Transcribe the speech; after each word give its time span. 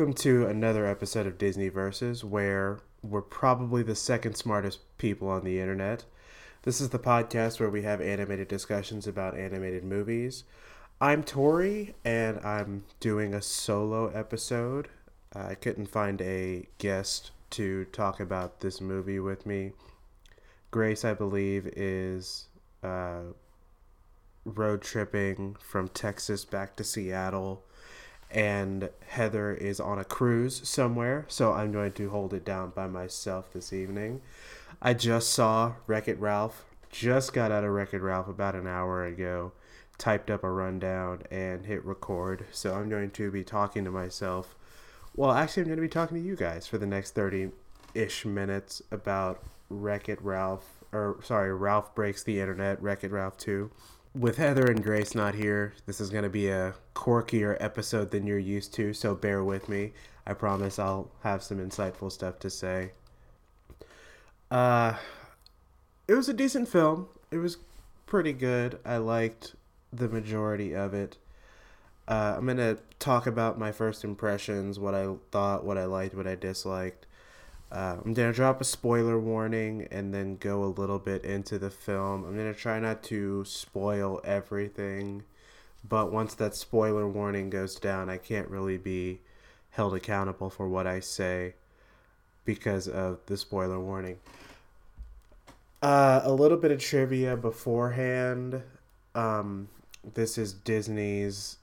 Welcome 0.00 0.14
to 0.14 0.46
another 0.46 0.86
episode 0.86 1.26
of 1.26 1.36
Disney 1.36 1.68
Versus, 1.68 2.24
where 2.24 2.78
we're 3.02 3.20
probably 3.20 3.82
the 3.82 3.94
second 3.94 4.34
smartest 4.34 4.78
people 4.96 5.28
on 5.28 5.44
the 5.44 5.60
internet. 5.60 6.06
This 6.62 6.80
is 6.80 6.88
the 6.88 6.98
podcast 6.98 7.60
where 7.60 7.68
we 7.68 7.82
have 7.82 8.00
animated 8.00 8.48
discussions 8.48 9.06
about 9.06 9.36
animated 9.36 9.84
movies. 9.84 10.44
I'm 11.02 11.22
Tori, 11.22 11.96
and 12.02 12.38
I'm 12.38 12.84
doing 12.98 13.34
a 13.34 13.42
solo 13.42 14.08
episode. 14.08 14.88
I 15.34 15.54
couldn't 15.54 15.90
find 15.90 16.22
a 16.22 16.66
guest 16.78 17.32
to 17.50 17.84
talk 17.84 18.20
about 18.20 18.60
this 18.60 18.80
movie 18.80 19.20
with 19.20 19.44
me. 19.44 19.72
Grace, 20.70 21.04
I 21.04 21.12
believe, 21.12 21.66
is 21.76 22.46
uh, 22.82 23.34
road 24.46 24.80
tripping 24.80 25.56
from 25.60 25.88
Texas 25.88 26.46
back 26.46 26.74
to 26.76 26.84
Seattle, 26.84 27.66
and 28.30 28.90
Heather 29.08 29.52
is 29.52 29.80
on 29.80 29.98
a 29.98 30.04
cruise 30.04 30.66
somewhere, 30.68 31.24
so 31.28 31.52
I'm 31.52 31.72
going 31.72 31.92
to 31.92 32.10
hold 32.10 32.32
it 32.32 32.44
down 32.44 32.70
by 32.70 32.86
myself 32.86 33.52
this 33.52 33.72
evening. 33.72 34.20
I 34.80 34.94
just 34.94 35.30
saw 35.30 35.74
Wreck 35.86 36.06
It 36.08 36.18
Ralph, 36.18 36.64
just 36.90 37.32
got 37.32 37.50
out 37.50 37.64
of 37.64 37.70
Wreck 37.70 37.92
It 37.92 38.00
Ralph 38.00 38.28
about 38.28 38.54
an 38.54 38.66
hour 38.66 39.04
ago, 39.04 39.52
typed 39.98 40.30
up 40.30 40.44
a 40.44 40.50
rundown, 40.50 41.22
and 41.30 41.66
hit 41.66 41.84
record, 41.84 42.46
so 42.52 42.74
I'm 42.74 42.88
going 42.88 43.10
to 43.10 43.30
be 43.30 43.42
talking 43.42 43.84
to 43.84 43.90
myself. 43.90 44.54
Well, 45.16 45.32
actually, 45.32 45.62
I'm 45.62 45.68
going 45.68 45.78
to 45.78 45.82
be 45.82 45.88
talking 45.88 46.16
to 46.16 46.22
you 46.22 46.36
guys 46.36 46.66
for 46.66 46.78
the 46.78 46.86
next 46.86 47.14
30 47.14 47.50
ish 47.94 48.24
minutes 48.24 48.80
about 48.92 49.42
Wreck 49.68 50.08
It 50.08 50.22
Ralph, 50.22 50.84
or 50.92 51.18
sorry, 51.24 51.52
Ralph 51.52 51.94
Breaks 51.96 52.22
the 52.22 52.40
Internet, 52.40 52.80
Wreck 52.80 53.02
It 53.02 53.10
Ralph 53.10 53.36
2 53.38 53.70
with 54.14 54.36
Heather 54.38 54.66
and 54.66 54.82
Grace 54.82 55.14
not 55.14 55.34
here, 55.34 55.74
this 55.86 56.00
is 56.00 56.10
going 56.10 56.24
to 56.24 56.30
be 56.30 56.48
a 56.48 56.74
quirkier 56.94 57.56
episode 57.60 58.10
than 58.10 58.26
you're 58.26 58.38
used 58.38 58.74
to, 58.74 58.92
so 58.92 59.14
bear 59.14 59.44
with 59.44 59.68
me. 59.68 59.92
I 60.26 60.34
promise 60.34 60.78
I'll 60.78 61.10
have 61.22 61.42
some 61.42 61.58
insightful 61.58 62.10
stuff 62.10 62.38
to 62.40 62.50
say. 62.50 62.92
Uh, 64.50 64.94
it 66.08 66.14
was 66.14 66.28
a 66.28 66.34
decent 66.34 66.68
film. 66.68 67.08
It 67.30 67.38
was 67.38 67.58
pretty 68.06 68.32
good. 68.32 68.80
I 68.84 68.96
liked 68.96 69.54
the 69.92 70.08
majority 70.08 70.74
of 70.74 70.92
it. 70.92 71.16
Uh, 72.08 72.34
I'm 72.36 72.44
going 72.44 72.56
to 72.56 72.78
talk 72.98 73.26
about 73.26 73.58
my 73.58 73.70
first 73.70 74.02
impressions, 74.02 74.78
what 74.80 74.94
I 74.94 75.08
thought, 75.30 75.64
what 75.64 75.78
I 75.78 75.84
liked, 75.84 76.14
what 76.14 76.26
I 76.26 76.34
disliked. 76.34 77.06
Uh, 77.72 77.98
I'm 78.04 78.14
to 78.14 78.32
drop 78.32 78.60
a 78.60 78.64
spoiler 78.64 79.18
warning 79.18 79.86
and 79.92 80.12
then 80.12 80.36
go 80.36 80.64
a 80.64 80.66
little 80.66 80.98
bit 80.98 81.24
into 81.24 81.58
the 81.58 81.70
film. 81.70 82.24
I'm 82.24 82.36
to 82.52 82.58
try 82.58 82.80
not 82.80 83.02
to 83.04 83.44
spoil 83.44 84.20
everything, 84.24 85.22
but 85.88 86.12
once 86.12 86.34
that 86.34 86.56
spoiler 86.56 87.08
warning 87.08 87.48
goes 87.48 87.76
down, 87.76 88.10
I 88.10 88.16
can't 88.16 88.48
really 88.48 88.76
be 88.76 89.20
held 89.70 89.94
accountable 89.94 90.50
for 90.50 90.68
what 90.68 90.88
I 90.88 90.98
say 90.98 91.54
because 92.44 92.88
of 92.88 93.20
the 93.26 93.36
spoiler 93.36 93.78
warning. 93.78 94.18
Uh, 95.80 96.20
a 96.24 96.32
little 96.32 96.58
bit 96.58 96.72
of 96.72 96.80
trivia 96.80 97.36
beforehand. 97.36 98.62
Um, 99.14 99.68
this 100.14 100.36
is 100.36 100.52
Disney's 100.52 101.58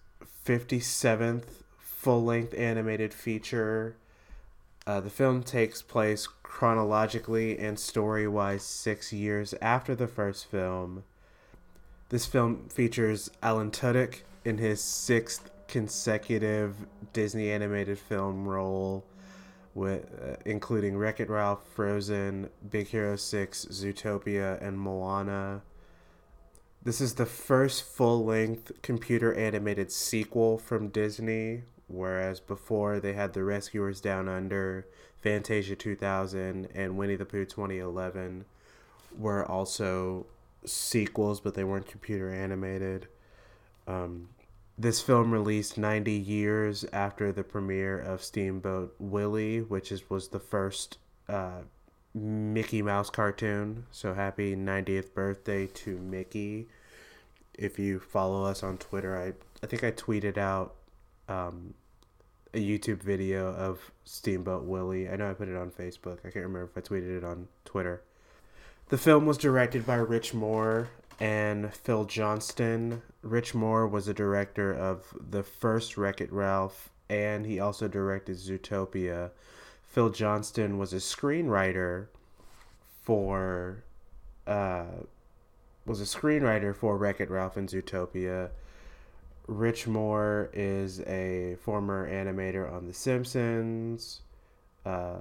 57th 0.46 1.44
full 1.78 2.24
length 2.24 2.54
animated 2.58 3.14
feature 3.14 3.98
uh, 4.88 5.02
the 5.02 5.10
film 5.10 5.44
takes 5.44 5.82
place 5.82 6.28
chronologically 6.44 7.60
and 7.60 7.78
story 7.78 8.26
wise 8.26 8.64
six 8.64 9.12
years 9.12 9.54
after 9.62 9.94
the 9.94 10.08
first 10.08 10.50
film. 10.50 11.04
This 12.08 12.26
film 12.26 12.70
features 12.70 13.30
Alan 13.44 13.70
Tudyk 13.70 14.22
in 14.46 14.60
his 14.60 14.80
sixth 14.80 15.52
consecutive 15.68 16.88
Disney 17.12 17.52
animated 17.52 18.00
film 18.00 18.48
role, 18.48 19.04
with 19.76 20.06
uh, 20.24 20.38
including 20.46 20.98
Wreck 20.98 21.20
It 21.20 21.30
Ralph, 21.30 21.68
Frozen, 21.76 22.50
Big 22.70 22.88
Hero 22.88 23.18
6, 23.18 23.66
Zootopia, 23.66 24.66
and 24.66 24.80
Moana. 24.80 25.64
This 26.82 27.02
is 27.02 27.16
the 27.16 27.26
first 27.26 27.84
full 27.84 28.24
length 28.24 28.72
computer 28.82 29.34
animated 29.34 29.92
sequel 29.92 30.58
from 30.58 30.88
Disney, 30.88 31.64
whereas 31.88 32.40
before 32.40 33.00
they 33.00 33.14
had 33.14 33.34
The 33.34 33.44
Rescuers 33.44 34.02
Down 34.02 34.28
Under, 34.28 34.86
Fantasia 35.22 35.76
2000, 35.76 36.68
and 36.74 36.98
Winnie 36.98 37.16
the 37.16 37.26
Pooh 37.26 37.46
2011 37.46 38.46
were 39.18 39.46
also 39.46 40.26
sequels, 40.66 41.40
but 41.40 41.56
they 41.56 41.64
weren't 41.64 41.88
computer 41.88 42.30
animated. 42.34 43.08
Um, 43.88 44.30
this 44.78 45.02
film 45.02 45.32
released 45.32 45.78
90 45.78 46.12
years 46.12 46.86
after 46.94 47.32
the 47.32 47.44
premiere 47.44 47.98
of 47.98 48.24
Steamboat 48.24 48.96
Willie, 49.00 49.62
which 49.62 49.92
is 49.92 50.10
was 50.10 50.28
the 50.28 50.40
first 50.40 50.98
uh, 51.28 51.62
Mickey 52.14 52.82
Mouse 52.82 53.10
cartoon. 53.10 53.86
So 53.92 54.14
happy 54.14 54.56
90th 54.56 55.14
birthday 55.14 55.68
to 55.68 55.98
Mickey. 55.98 56.68
If 57.58 57.80
you 57.80 58.00
follow 58.00 58.44
us 58.46 58.62
on 58.62 58.78
Twitter, 58.78 59.18
I 59.18 59.34
I 59.64 59.68
think 59.68 59.84
I 59.84 59.92
tweeted 59.92 60.38
out 60.38 60.76
um, 61.28 61.74
a 62.54 62.60
YouTube 62.60 63.02
video 63.02 63.54
of 63.54 63.92
Steamboat 64.06 64.64
Willie. 64.64 65.10
I 65.10 65.16
know 65.16 65.30
I 65.30 65.34
put 65.34 65.50
it 65.50 65.56
on 65.56 65.72
Facebook. 65.72 66.20
I 66.20 66.30
can't 66.30 66.46
remember 66.46 66.64
if 66.64 66.78
I 66.78 66.82
tweeted 66.82 67.18
it 67.18 67.24
on 67.24 67.48
Twitter. 67.66 68.02
The 68.90 68.98
film 68.98 69.26
was 69.26 69.38
directed 69.38 69.86
by 69.86 69.96
Rich 69.96 70.34
Moore 70.34 70.90
and 71.20 71.74
Phil 71.74 72.06
Johnston. 72.06 73.02
Rich 73.22 73.54
Moore 73.54 73.88
was 73.88 74.08
a 74.08 74.14
director 74.14 74.74
of 74.74 75.14
the 75.30 75.44
first 75.44 75.98
Wreck 75.98 76.22
It 76.22 76.32
Ralph, 76.32 76.90
and 77.10 77.46
he 77.46 77.60
also 77.60 77.88
directed 77.88 78.38
Zootopia. 78.38 79.32
Phil 79.88 80.10
Johnston 80.10 80.78
was 80.78 80.94
a 80.94 80.98
screenwriter 80.98 82.08
for 83.04 83.84
uh, 84.46 84.86
was 85.86 86.02
a 86.02 86.04
screenwriter 86.04 86.76
for 86.76 86.98
Wreck 86.98 87.20
It 87.20 87.30
Ralph 87.30 87.58
and 87.58 87.68
Zootopia. 87.68 88.50
Rich 89.48 89.88
Moore 89.88 90.50
is 90.54 91.00
a 91.02 91.56
former 91.62 92.10
animator 92.10 92.72
on 92.72 92.86
The 92.86 92.94
Simpsons, 92.94 94.22
uh, 94.86 95.20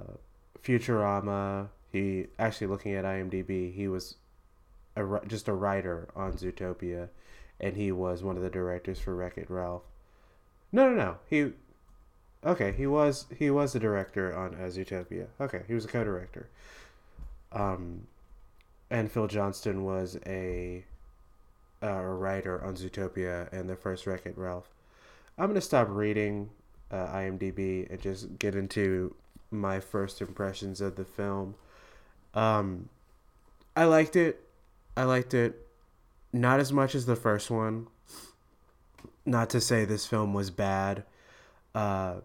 Futurama. 0.61 1.69
He 1.91 2.27
actually 2.37 2.67
looking 2.67 2.93
at 2.93 3.05
IMDb, 3.05 3.73
he 3.73 3.87
was 3.87 4.15
a, 4.97 5.19
just 5.27 5.47
a 5.47 5.53
writer 5.53 6.09
on 6.15 6.33
Zootopia, 6.33 7.07
and 7.59 7.75
he 7.75 7.91
was 7.91 8.21
one 8.21 8.35
of 8.35 8.43
the 8.43 8.49
directors 8.49 8.99
for 8.99 9.15
Wreck 9.15 9.37
It 9.37 9.49
Ralph. 9.49 9.83
No, 10.71 10.89
no, 10.89 10.95
no. 10.95 11.17
He 11.29 11.53
okay. 12.45 12.73
He 12.73 12.85
was 12.85 13.25
he 13.37 13.49
was 13.49 13.73
the 13.73 13.79
director 13.79 14.35
on 14.35 14.55
uh, 14.55 14.67
Zootopia. 14.67 15.27
Okay, 15.39 15.61
he 15.67 15.73
was 15.73 15.85
a 15.85 15.87
co-director. 15.87 16.49
Um, 17.53 18.07
and 18.89 19.09
Phil 19.09 19.27
Johnston 19.27 19.85
was 19.85 20.19
a 20.25 20.83
uh, 21.81 21.87
a 21.87 22.13
writer 22.13 22.63
on 22.63 22.75
Zootopia 22.75 23.51
and 23.51 23.69
the 23.69 23.75
first 23.75 24.07
Wreck 24.07 24.25
It 24.25 24.37
Ralph. 24.37 24.69
I'm 25.37 25.47
gonna 25.47 25.61
stop 25.61 25.87
reading 25.89 26.49
uh, 26.91 27.07
IMDb 27.07 27.89
and 27.89 28.01
just 28.01 28.39
get 28.39 28.55
into 28.55 29.15
my 29.51 29.79
first 29.79 30.21
impressions 30.21 30.81
of 30.81 30.95
the 30.95 31.05
film. 31.05 31.55
Um, 32.33 32.89
I 33.75 33.85
liked 33.85 34.15
it. 34.15 34.43
I 34.95 35.03
liked 35.03 35.33
it 35.33 35.67
not 36.33 36.59
as 36.59 36.71
much 36.71 36.95
as 36.95 37.05
the 37.05 37.15
first 37.15 37.49
one. 37.49 37.87
Not 39.25 39.49
to 39.51 39.61
say 39.61 39.85
this 39.85 40.05
film 40.05 40.33
was 40.33 40.49
bad. 40.49 41.03
Uh, 41.75 42.15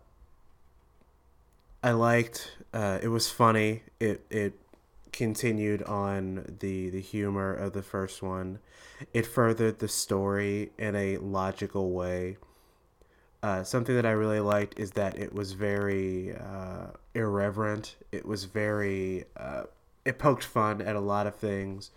I 1.83 1.93
liked. 1.93 2.53
Uh, 2.73 2.99
it 3.03 3.09
was 3.09 3.29
funny. 3.29 3.83
It 3.99 4.25
it 4.31 4.55
continued 5.12 5.82
on 5.82 6.56
the 6.61 6.91
the 6.91 7.00
humor 7.00 7.53
of 7.55 7.73
the 7.73 7.82
first 7.82 8.23
one. 8.23 8.59
It 9.12 9.26
furthered 9.26 9.79
the 9.79 9.88
story 9.88 10.73
in 10.79 10.97
a 10.97 11.19
logical 11.19 11.91
way. 11.93 12.38
Uh, 13.43 13.64
something 13.64 13.94
that 13.97 14.06
I 14.06 14.12
really 14.12 14.41
liked 14.41 14.79
is 14.79 14.93
that 14.93 15.19
it 15.19 15.35
was 15.35 15.53
very 15.53 16.35
uh, 16.35 16.87
irreverent. 17.14 17.97
It 18.12 18.25
was 18.25 18.44
very 18.44 19.25
uh, 19.37 19.64
it 20.05 20.19
poked 20.19 20.44
fun 20.44 20.81
at 20.81 20.97
a 20.97 21.00
lot 21.00 21.26
of 21.26 21.37
things, 21.37 21.91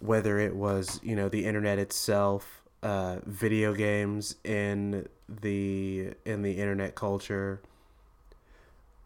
whether 0.00 0.38
it 0.38 0.56
was 0.56 1.00
you 1.02 1.14
know 1.14 1.28
the 1.28 1.44
internet 1.44 1.78
itself, 1.78 2.62
uh, 2.82 3.18
video 3.24 3.74
games 3.74 4.36
in 4.44 5.08
the 5.28 6.14
in 6.24 6.42
the 6.42 6.52
internet 6.52 6.94
culture. 6.94 7.60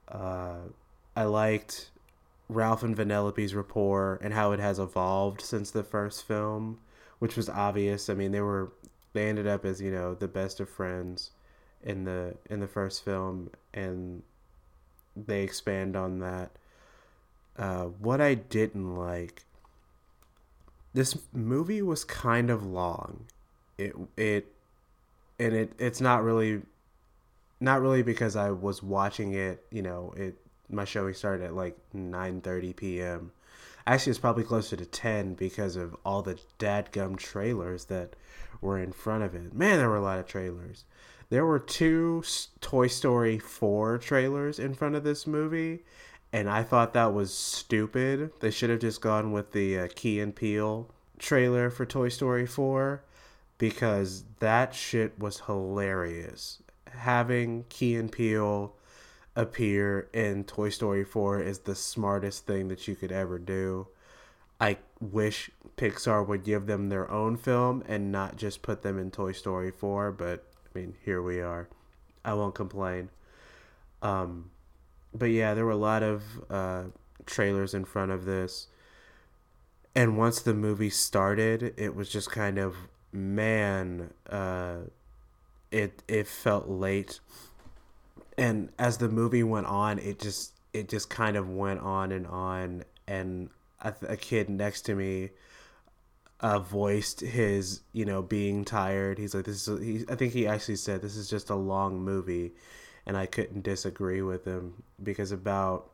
Uh, 0.08 0.58
I 1.16 1.24
liked 1.24 1.90
Ralph 2.48 2.82
and 2.82 2.96
Vanellope's 2.96 3.54
rapport 3.54 4.18
and 4.22 4.34
how 4.34 4.52
it 4.52 4.60
has 4.60 4.78
evolved 4.78 5.40
since 5.40 5.70
the 5.70 5.82
first 5.82 6.26
film, 6.26 6.78
which 7.18 7.36
was 7.36 7.48
obvious. 7.48 8.08
I 8.10 8.14
mean, 8.14 8.32
they 8.32 8.40
were 8.40 8.72
they 9.12 9.28
ended 9.28 9.46
up 9.46 9.64
as 9.64 9.80
you 9.80 9.90
know 9.90 10.14
the 10.14 10.28
best 10.28 10.60
of 10.60 10.68
friends 10.68 11.30
in 11.82 12.04
the 12.04 12.36
in 12.50 12.60
the 12.60 12.66
first 12.66 13.04
film, 13.04 13.50
and 13.72 14.22
they 15.16 15.42
expand 15.42 15.96
on 15.96 16.18
that. 16.20 16.50
Uh, 17.56 17.84
what 17.84 18.20
I 18.20 18.34
didn't 18.34 18.96
like, 18.96 19.44
this 20.92 21.16
movie 21.32 21.82
was 21.82 22.04
kind 22.04 22.50
of 22.50 22.64
long. 22.64 23.26
It 23.78 23.94
it 24.16 24.52
and 25.38 25.54
it 25.54 25.72
it's 25.78 26.00
not 26.00 26.22
really 26.22 26.62
not 27.60 27.80
really 27.80 28.02
because 28.02 28.36
I 28.36 28.50
was 28.50 28.82
watching 28.82 29.32
it. 29.32 29.64
You 29.70 29.82
know, 29.82 30.12
it 30.16 30.36
my 30.74 30.84
showing 30.84 31.14
started 31.14 31.44
at 31.44 31.54
like 31.54 31.76
nine 31.92 32.40
thirty 32.40 32.72
p.m. 32.72 33.32
Actually, 33.86 34.10
it's 34.10 34.18
probably 34.18 34.44
closer 34.44 34.76
to 34.76 34.86
ten 34.86 35.34
because 35.34 35.76
of 35.76 35.96
all 36.04 36.22
the 36.22 36.38
dadgum 36.58 37.16
trailers 37.16 37.86
that 37.86 38.14
were 38.60 38.78
in 38.78 38.92
front 38.92 39.24
of 39.24 39.34
it. 39.34 39.54
Man, 39.54 39.78
there 39.78 39.88
were 39.88 39.96
a 39.96 40.02
lot 40.02 40.18
of 40.18 40.26
trailers. 40.26 40.84
There 41.30 41.46
were 41.46 41.58
two 41.58 42.22
Toy 42.60 42.86
Story 42.86 43.38
4 43.38 43.98
trailers 43.98 44.58
in 44.58 44.74
front 44.74 44.94
of 44.94 45.04
this 45.04 45.26
movie, 45.26 45.80
and 46.32 46.48
I 46.48 46.62
thought 46.62 46.92
that 46.94 47.14
was 47.14 47.32
stupid. 47.32 48.30
They 48.40 48.50
should 48.50 48.70
have 48.70 48.80
just 48.80 49.00
gone 49.00 49.32
with 49.32 49.52
the 49.52 49.78
uh, 49.78 49.88
Key 49.94 50.20
and 50.20 50.34
Peele 50.34 50.90
trailer 51.18 51.70
for 51.70 51.86
Toy 51.86 52.08
Story 52.08 52.46
4 52.46 53.02
because 53.58 54.24
that 54.40 54.74
shit 54.74 55.18
was 55.18 55.40
hilarious. 55.40 56.62
Having 56.90 57.64
Key 57.68 57.96
and 57.96 58.12
Peele 58.12 58.74
appear 59.36 60.08
in 60.12 60.44
Toy 60.44 60.68
Story 60.68 61.04
4 61.04 61.40
is 61.40 61.60
the 61.60 61.74
smartest 61.74 62.46
thing 62.46 62.68
that 62.68 62.86
you 62.86 62.94
could 62.94 63.12
ever 63.12 63.38
do. 63.38 63.88
I 64.60 64.78
wish 65.00 65.50
Pixar 65.76 66.26
would 66.26 66.44
give 66.44 66.66
them 66.66 66.88
their 66.88 67.10
own 67.10 67.36
film 67.36 67.82
and 67.88 68.12
not 68.12 68.36
just 68.36 68.62
put 68.62 68.82
them 68.82 68.98
in 68.98 69.10
Toy 69.10 69.32
Story 69.32 69.70
4, 69.70 70.12
but 70.12 70.44
I 70.66 70.78
mean, 70.78 70.94
here 71.04 71.20
we 71.20 71.40
are. 71.40 71.68
I 72.24 72.34
won't 72.34 72.54
complain. 72.54 73.10
Um, 74.02 74.50
but 75.12 75.26
yeah, 75.26 75.54
there 75.54 75.64
were 75.64 75.72
a 75.72 75.76
lot 75.76 76.02
of 76.02 76.22
uh, 76.50 76.84
trailers 77.26 77.74
in 77.74 77.84
front 77.84 78.12
of 78.12 78.24
this. 78.24 78.68
And 79.94 80.16
once 80.16 80.40
the 80.40 80.54
movie 80.54 80.90
started, 80.90 81.74
it 81.76 81.94
was 81.94 82.08
just 82.08 82.30
kind 82.30 82.58
of 82.58 82.76
man, 83.12 84.12
uh, 84.28 84.78
it 85.70 86.02
it 86.08 86.26
felt 86.26 86.68
late. 86.68 87.20
And 88.36 88.70
as 88.78 88.98
the 88.98 89.08
movie 89.08 89.42
went 89.42 89.66
on, 89.66 89.98
it 89.98 90.18
just 90.18 90.52
it 90.72 90.88
just 90.88 91.08
kind 91.08 91.36
of 91.36 91.48
went 91.48 91.80
on 91.80 92.12
and 92.12 92.26
on. 92.26 92.84
And 93.06 93.50
a, 93.80 93.94
a 94.08 94.16
kid 94.16 94.48
next 94.48 94.82
to 94.82 94.94
me 94.94 95.30
uh, 96.40 96.58
voiced 96.58 97.20
his, 97.20 97.80
you 97.92 98.04
know, 98.04 98.22
being 98.22 98.64
tired. 98.64 99.18
He's 99.18 99.34
like, 99.34 99.44
this 99.44 99.66
is. 99.66 99.80
He, 99.80 100.04
I 100.08 100.14
think 100.14 100.32
he 100.32 100.46
actually 100.46 100.76
said 100.76 101.00
this 101.00 101.16
is 101.16 101.30
just 101.30 101.50
a 101.50 101.54
long 101.54 102.00
movie, 102.00 102.52
and 103.06 103.16
I 103.16 103.26
couldn't 103.26 103.62
disagree 103.62 104.20
with 104.20 104.44
him 104.44 104.82
because 105.02 105.32
about, 105.32 105.90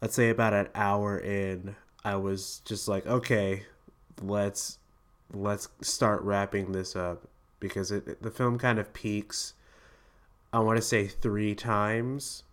let's 0.00 0.14
say 0.14 0.30
about 0.30 0.54
an 0.54 0.68
hour 0.74 1.18
in, 1.18 1.76
I 2.04 2.16
was 2.16 2.62
just 2.64 2.88
like, 2.88 3.06
okay, 3.06 3.64
let's 4.22 4.78
let's 5.32 5.68
start 5.80 6.22
wrapping 6.22 6.72
this 6.72 6.96
up 6.96 7.28
because 7.60 7.90
it 7.90 8.22
the 8.22 8.30
film 8.30 8.58
kind 8.58 8.78
of 8.78 8.92
peaks. 8.92 9.54
I 10.54 10.60
want 10.60 10.76
to 10.76 10.82
say 10.82 11.06
three 11.06 11.54
times. 11.54 12.44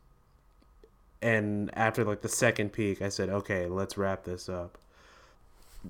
And 1.22 1.70
after 1.78 2.04
like 2.04 2.22
the 2.22 2.30
second 2.30 2.74
peak, 2.74 3.02
I 3.02 3.10
said, 3.10 3.30
okay, 3.30 3.68
let's 3.68 3.98
wrap 3.98 4.24
this 4.24 4.50
up 4.50 4.78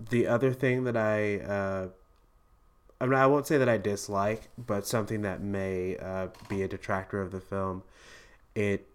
the 0.09 0.27
other 0.27 0.53
thing 0.53 0.85
that 0.85 0.97
I, 0.97 1.39
uh, 1.39 1.87
I, 2.99 3.05
mean, 3.05 3.15
I 3.15 3.27
won't 3.27 3.47
say 3.47 3.57
that 3.57 3.69
I 3.69 3.77
dislike, 3.77 4.49
but 4.57 4.87
something 4.87 5.21
that 5.23 5.41
may 5.41 5.97
uh, 5.97 6.27
be 6.47 6.63
a 6.63 6.67
detractor 6.67 7.21
of 7.21 7.31
the 7.31 7.41
film, 7.41 7.83
it 8.55 8.87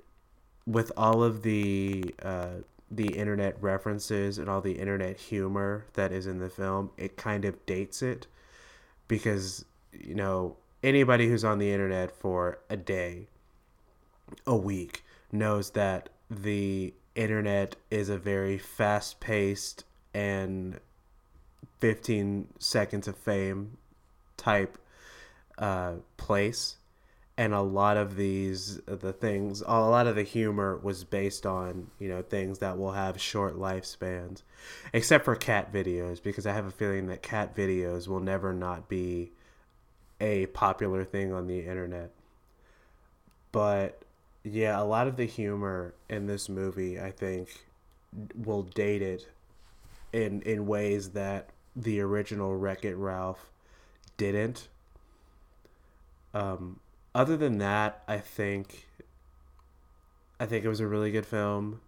with 0.67 0.91
all 0.97 1.23
of 1.23 1.43
the 1.43 2.15
uh, 2.23 2.57
the 2.91 3.17
internet 3.17 3.61
references 3.61 4.39
and 4.39 4.49
all 4.49 4.61
the 4.61 4.79
internet 4.79 5.19
humor 5.19 5.87
that 5.95 6.13
is 6.13 6.27
in 6.27 6.39
the 6.39 6.51
film, 6.51 6.91
it 6.97 7.17
kind 7.17 7.45
of 7.45 7.65
dates 7.67 8.03
it 8.03 8.27
because 9.09 9.65
you 9.93 10.15
know 10.15 10.57
anybody 10.87 11.29
who's 11.29 11.45
on 11.45 11.59
the 11.59 11.73
internet 11.73 12.13
for 12.13 12.61
a 12.71 12.77
day, 12.77 13.27
a 14.47 14.57
week 14.57 15.05
knows 15.33 15.71
that 15.71 16.09
the 16.31 16.95
internet 17.17 17.75
is 17.91 18.09
a 18.09 18.17
very 18.17 18.57
fast 18.57 19.19
paced 19.19 19.85
and 20.15 20.79
15 21.81 22.49
seconds 22.59 23.09
of 23.09 23.17
fame 23.17 23.77
type 24.37 24.79
uh, 25.59 25.95
place. 26.17 26.77
And 27.39 27.53
a 27.53 27.61
lot 27.61 27.99
of 27.99 28.17
these 28.17 28.81
the 28.87 29.13
things 29.13 29.63
a 29.67 29.79
lot 29.81 30.07
of 30.07 30.17
the 30.17 30.23
humor 30.23 30.79
was 30.83 31.05
based 31.05 31.45
on 31.45 31.89
you 31.99 32.09
know 32.09 32.23
things 32.23 32.61
that 32.61 32.79
will 32.79 32.93
have 32.93 33.21
short 33.21 33.59
lifespans 33.59 34.41
except 34.95 35.27
for 35.27 35.37
cat 35.37 35.71
videos 35.71 36.23
because 36.23 36.47
i 36.47 36.55
have 36.55 36.65
a 36.65 36.71
feeling 36.71 37.09
that 37.09 37.21
cat 37.21 37.55
videos 37.55 38.09
will 38.09 38.21
never 38.21 38.55
not 38.55 38.89
be 38.89 39.33
a 40.21 40.47
popular 40.47 41.05
thing 41.05 41.33
on 41.33 41.47
the 41.47 41.61
internet 41.61 42.11
but 43.53 44.03
yeah 44.43 44.81
a 44.81 44.85
lot 44.85 45.07
of 45.07 45.17
the 45.17 45.27
humor 45.27 45.95
in 46.09 46.27
this 46.27 46.49
movie 46.49 47.01
i 47.01 47.11
think 47.11 47.67
will 48.35 48.63
date 48.63 49.03
it 49.03 49.29
in 50.13 50.41
in 50.43 50.67
ways 50.67 51.11
that 51.11 51.51
the 51.77 52.01
original 52.01 52.57
Wreck 52.57 52.85
It 52.85 52.97
Ralph 52.97 53.51
didn't. 54.17 54.69
Um, 56.33 56.81
other 57.15 57.37
than 57.37 57.59
that, 57.59 58.03
I 58.09 58.19
think 58.19 58.87
I 60.41 60.47
think 60.47 60.65
it 60.65 60.69
was 60.69 60.81
a 60.81 60.87
really 60.87 61.11
good 61.11 61.27
film. 61.27 61.81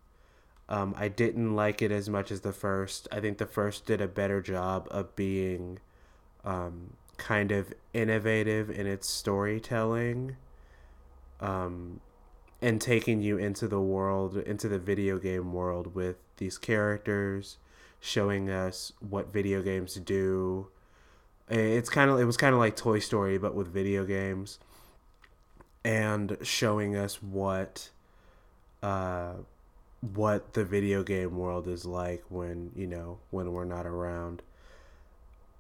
Um, 0.69 0.95
I 0.99 1.09
didn't 1.09 1.57
like 1.57 1.81
it 1.81 1.91
as 1.91 2.11
much 2.11 2.31
as 2.31 2.43
the 2.43 2.53
first. 2.53 3.09
I 3.11 3.21
think 3.21 3.39
the 3.39 3.47
first 3.47 3.87
did 3.87 4.03
a 4.03 4.09
better 4.09 4.43
job 4.43 4.87
of 4.91 5.17
being 5.17 5.79
um, 6.45 6.95
kind 7.19 7.53
of 7.53 7.75
innovative 7.93 8.71
in 8.71 8.87
its 8.87 9.09
storytelling 9.09 10.37
um, 11.41 12.01
and 12.63 12.81
taking 12.81 13.21
you 13.21 13.37
into 13.37 13.69
the 13.69 13.81
world, 13.81 14.37
into 14.37 14.69
the 14.69 14.79
video 14.79 15.19
game 15.19 15.53
world 15.53 15.95
with 15.95 16.17
these 16.39 16.57
characters 16.57 17.59
showing 18.01 18.49
us 18.49 18.93
what 19.01 19.33
video 19.33 19.61
games 19.63 19.95
do. 19.97 20.69
It's 21.51 21.89
kind 21.89 22.11
of 22.11 22.21
it 22.21 22.25
was 22.25 22.37
kind 22.37 22.55
of 22.55 22.61
like 22.61 22.77
Toy 22.77 22.99
Story 22.99 23.39
but 23.39 23.55
with 23.55 23.73
video 23.73 24.05
games, 24.05 24.59
and 25.85 26.37
showing 26.43 26.95
us 26.95 27.23
what, 27.23 27.91
uh, 28.83 29.33
what 30.15 30.53
the 30.53 30.65
video 30.65 31.03
game 31.03 31.37
world 31.37 31.67
is 31.67 31.87
like 31.87 32.23
when 32.29 32.71
you 32.77 32.87
know 32.87 33.19
when 33.31 33.53
we're 33.53 33.65
not 33.65 33.87
around. 33.87 34.43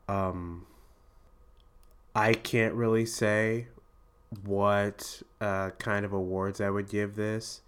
Um, 0.09 0.67
I 2.19 2.35
can't 2.35 2.75
really 2.75 3.07
say 3.07 3.69
what 4.45 5.23
uh, 5.41 5.71
kind 5.79 6.05
of 6.05 6.13
awards 6.13 6.61
I 6.61 6.69
would 6.69 6.89
give 6.89 7.15
this. 7.15 7.61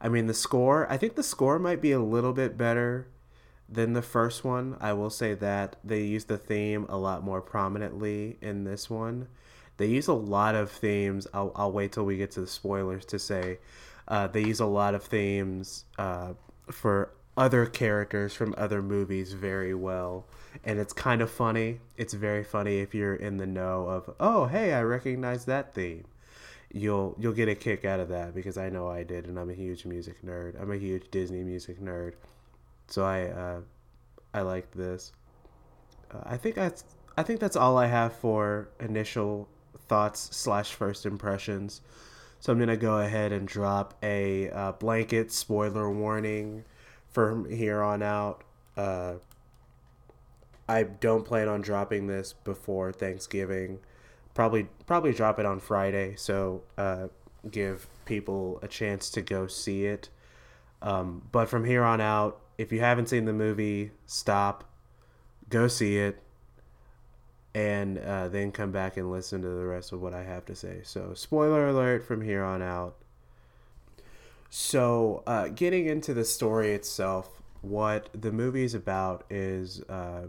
I 0.00 0.08
mean, 0.08 0.26
the 0.26 0.32
score, 0.32 0.90
I 0.90 0.96
think 0.96 1.16
the 1.16 1.22
score 1.22 1.58
might 1.58 1.82
be 1.82 1.92
a 1.92 2.00
little 2.00 2.32
bit 2.32 2.56
better 2.56 3.08
than 3.68 3.92
the 3.92 4.00
first 4.00 4.42
one. 4.42 4.78
I 4.80 4.94
will 4.94 5.10
say 5.10 5.34
that 5.34 5.76
they 5.84 6.00
use 6.00 6.24
the 6.24 6.38
theme 6.38 6.86
a 6.88 6.96
lot 6.96 7.22
more 7.22 7.42
prominently 7.42 8.38
in 8.40 8.64
this 8.64 8.88
one. 8.88 9.28
They 9.76 9.88
use 9.88 10.08
a 10.08 10.14
lot 10.14 10.54
of 10.54 10.70
themes. 10.70 11.26
I'll, 11.34 11.52
I'll 11.54 11.70
wait 11.70 11.92
till 11.92 12.06
we 12.06 12.16
get 12.16 12.30
to 12.32 12.40
the 12.40 12.46
spoilers 12.46 13.04
to 13.04 13.18
say 13.18 13.58
uh, 14.08 14.28
they 14.28 14.40
use 14.42 14.60
a 14.60 14.66
lot 14.66 14.94
of 14.94 15.04
themes 15.04 15.84
uh, 15.98 16.32
for 16.70 17.10
other 17.36 17.66
characters 17.66 18.34
from 18.34 18.54
other 18.58 18.82
movies 18.82 19.32
very 19.32 19.74
well. 19.74 20.26
And 20.64 20.78
it's 20.78 20.92
kind 20.92 21.22
of 21.22 21.30
funny. 21.30 21.80
It's 21.96 22.14
very 22.14 22.44
funny 22.44 22.80
if 22.80 22.94
you're 22.94 23.14
in 23.14 23.36
the 23.36 23.46
know 23.46 23.86
of, 23.86 24.14
oh, 24.18 24.46
hey, 24.46 24.72
I 24.72 24.82
recognize 24.82 25.44
that 25.44 25.74
theme. 25.74 26.04
You'll 26.72 27.16
you'll 27.18 27.32
get 27.32 27.48
a 27.48 27.56
kick 27.56 27.84
out 27.84 27.98
of 27.98 28.08
that 28.10 28.32
because 28.32 28.56
I 28.56 28.68
know 28.68 28.88
I 28.88 29.02
did, 29.02 29.26
and 29.26 29.40
I'm 29.40 29.50
a 29.50 29.54
huge 29.54 29.84
music 29.84 30.24
nerd. 30.24 30.60
I'm 30.60 30.70
a 30.70 30.76
huge 30.76 31.10
Disney 31.10 31.42
music 31.42 31.80
nerd 31.80 32.12
so 32.90 33.04
I 33.04 33.26
uh, 33.28 33.60
I 34.34 34.42
like 34.42 34.72
this. 34.72 35.12
Uh, 36.12 36.20
I 36.24 36.36
think 36.36 36.56
that's 36.56 36.84
I 37.16 37.22
think 37.22 37.40
that's 37.40 37.56
all 37.56 37.78
I 37.78 37.86
have 37.86 38.12
for 38.12 38.68
initial 38.80 39.48
thoughts 39.88 40.28
slash 40.36 40.72
first 40.72 41.06
impressions. 41.06 41.80
So 42.40 42.52
I'm 42.52 42.58
gonna 42.58 42.76
go 42.76 42.98
ahead 42.98 43.32
and 43.32 43.46
drop 43.46 43.94
a 44.02 44.50
uh, 44.50 44.72
blanket 44.72 45.32
spoiler 45.32 45.90
warning 45.90 46.64
from 47.10 47.48
here 47.48 47.82
on 47.82 48.02
out. 48.02 48.42
Uh, 48.76 49.14
I 50.68 50.84
don't 50.84 51.24
plan 51.24 51.48
on 51.48 51.60
dropping 51.60 52.06
this 52.06 52.32
before 52.32 52.92
Thanksgiving. 52.92 53.80
Probably 54.34 54.68
probably 54.86 55.12
drop 55.12 55.38
it 55.38 55.46
on 55.46 55.58
Friday, 55.58 56.14
so 56.16 56.62
uh, 56.78 57.08
give 57.50 57.88
people 58.04 58.60
a 58.62 58.68
chance 58.68 59.10
to 59.10 59.22
go 59.22 59.46
see 59.46 59.84
it. 59.84 60.08
Um, 60.82 61.22
but 61.32 61.48
from 61.48 61.64
here 61.64 61.82
on 61.82 62.00
out, 62.00 62.40
if 62.56 62.72
you 62.72 62.80
haven't 62.80 63.08
seen 63.08 63.24
the 63.24 63.32
movie, 63.32 63.90
stop, 64.06 64.64
go 65.48 65.66
see 65.66 65.98
it, 65.98 66.22
and 67.54 67.98
uh, 67.98 68.28
then 68.28 68.52
come 68.52 68.70
back 68.70 68.96
and 68.96 69.10
listen 69.10 69.42
to 69.42 69.48
the 69.48 69.66
rest 69.66 69.92
of 69.92 70.00
what 70.00 70.14
I 70.14 70.22
have 70.22 70.44
to 70.46 70.54
say. 70.54 70.80
So, 70.84 71.12
spoiler 71.14 71.68
alert 71.68 72.04
from 72.04 72.22
here 72.22 72.44
on 72.44 72.62
out. 72.62 72.96
So, 74.50 75.22
uh, 75.26 75.48
getting 75.48 75.86
into 75.86 76.12
the 76.12 76.24
story 76.24 76.72
itself, 76.72 77.40
what 77.62 78.08
the 78.12 78.32
movie 78.32 78.64
is 78.64 78.74
about 78.74 79.24
is 79.30 79.80
uh, 79.82 80.28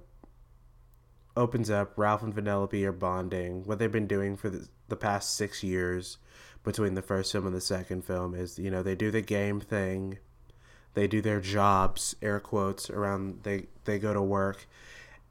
opens 1.35 1.69
up 1.69 1.93
Ralph 1.97 2.21
and 2.21 2.35
Vanellope 2.35 2.85
are 2.85 2.91
bonding, 2.91 3.65
what 3.65 3.79
they've 3.79 3.91
been 3.91 4.07
doing 4.07 4.37
for 4.37 4.49
the, 4.49 4.67
the 4.89 4.95
past 4.95 5.35
six 5.35 5.63
years, 5.63 6.17
between 6.63 6.93
the 6.93 7.01
first 7.01 7.31
film 7.31 7.47
and 7.47 7.55
the 7.55 7.61
second 7.61 8.05
film 8.05 8.35
is 8.35 8.59
you 8.59 8.69
know 8.69 8.83
they 8.83 8.95
do 8.95 9.11
the 9.11 9.21
game 9.21 9.59
thing. 9.59 10.19
They 10.93 11.07
do 11.07 11.21
their 11.21 11.39
jobs 11.39 12.15
air 12.21 12.39
quotes 12.39 12.89
around 12.89 13.43
they 13.43 13.67
they 13.85 13.97
go 13.97 14.13
to 14.13 14.21
work 14.21 14.67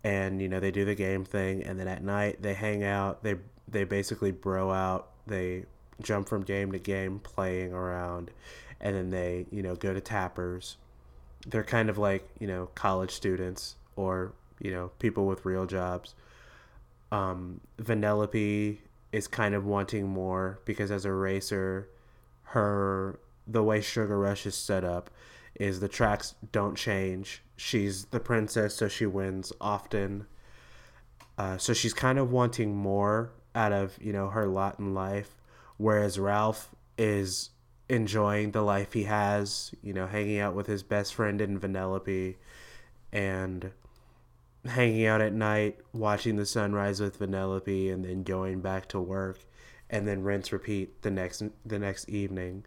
and 0.02 0.40
you 0.40 0.48
know 0.48 0.60
they 0.60 0.70
do 0.70 0.84
the 0.84 0.94
game 0.94 1.24
thing. 1.24 1.62
And 1.62 1.78
then 1.78 1.88
at 1.88 2.02
night 2.02 2.42
they 2.42 2.54
hang 2.54 2.82
out. 2.82 3.22
They 3.22 3.36
they 3.68 3.84
basically 3.84 4.32
bro 4.32 4.70
out. 4.70 5.10
They 5.26 5.66
jump 6.02 6.28
from 6.28 6.42
game 6.42 6.72
to 6.72 6.78
game 6.78 7.20
playing 7.20 7.72
around 7.72 8.30
and 8.80 8.96
then 8.96 9.10
they 9.10 9.46
you 9.50 9.62
know 9.62 9.74
go 9.74 9.92
to 9.92 10.00
Tapper's. 10.00 10.76
They're 11.46 11.64
kind 11.64 11.88
of 11.88 11.98
like 11.98 12.28
you 12.38 12.46
know 12.46 12.66
college 12.74 13.12
students 13.12 13.76
or 13.96 14.32
you 14.60 14.70
know 14.70 14.90
people 14.98 15.26
with 15.26 15.44
real 15.44 15.66
jobs. 15.66 16.14
Um 17.12 17.60
vanellope 17.80 18.78
is 19.12 19.26
kind 19.26 19.54
of 19.54 19.64
wanting 19.64 20.06
more 20.06 20.60
because 20.64 20.90
as 20.90 21.04
a 21.04 21.12
racer 21.12 21.88
her 22.42 23.18
the 23.46 23.62
way 23.62 23.80
sugar 23.80 24.18
rush 24.18 24.46
is 24.46 24.54
set 24.54 24.84
up 24.84 25.10
is 25.54 25.80
the 25.80 25.88
tracks 25.88 26.34
don't 26.52 26.76
change. 26.76 27.42
She's 27.56 28.06
the 28.06 28.20
princess 28.20 28.74
so 28.76 28.88
she 28.88 29.06
wins 29.06 29.52
often. 29.60 30.26
Uh, 31.36 31.58
so 31.58 31.72
she's 31.72 31.94
kind 31.94 32.18
of 32.18 32.30
wanting 32.30 32.76
more 32.76 33.32
out 33.54 33.72
of 33.72 33.98
you 34.00 34.12
know 34.12 34.28
her 34.28 34.46
lot 34.46 34.78
in 34.78 34.94
life 34.94 35.34
whereas 35.76 36.18
ralph 36.18 36.74
is 36.98 37.50
enjoying 37.90 38.52
the 38.52 38.62
life 38.62 38.92
he 38.92 39.04
has 39.04 39.74
you 39.82 39.92
know 39.92 40.06
hanging 40.06 40.38
out 40.38 40.54
with 40.54 40.66
his 40.66 40.82
best 40.82 41.14
friend 41.14 41.40
in 41.40 41.58
vanellope 41.58 42.36
and 43.12 43.72
hanging 44.66 45.06
out 45.06 45.20
at 45.20 45.32
night, 45.32 45.78
watching 45.92 46.36
the 46.36 46.46
sunrise 46.46 47.00
with 47.00 47.18
Vanellope, 47.18 47.92
and 47.92 48.04
then 48.04 48.22
going 48.22 48.60
back 48.60 48.86
to 48.88 49.00
work, 49.00 49.38
and 49.88 50.06
then 50.06 50.22
rinse 50.22 50.52
repeat 50.52 51.02
the 51.02 51.10
next 51.10 51.42
the 51.64 51.78
next 51.78 52.08
evening. 52.08 52.64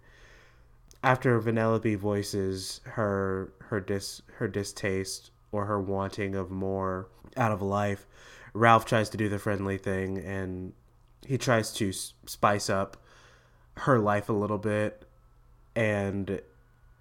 After 1.04 1.40
Vanellope 1.40 1.98
voices 1.98 2.82
her 2.84 3.54
her 3.60 3.80
dis 3.80 4.22
her 4.36 4.48
distaste 4.48 5.32
or 5.52 5.66
her 5.66 5.80
wanting 5.80 6.36
of 6.36 6.50
more 6.50 7.08
out 7.38 7.52
of 7.52 7.62
life, 7.62 8.08
Ralph 8.54 8.86
tries 8.86 9.10
to 9.10 9.18
do 9.18 9.30
the 9.30 9.40
friendly 9.40 9.78
thing, 9.78 10.18
and 10.18 10.74
he 11.26 11.38
tries 11.38 11.72
to 11.74 11.92
spice 11.94 12.70
up 12.70 12.98
her 13.78 14.00
life 14.00 14.30
a 14.30 14.34
little 14.34 14.58
bit, 14.58 15.06
and 15.76 16.42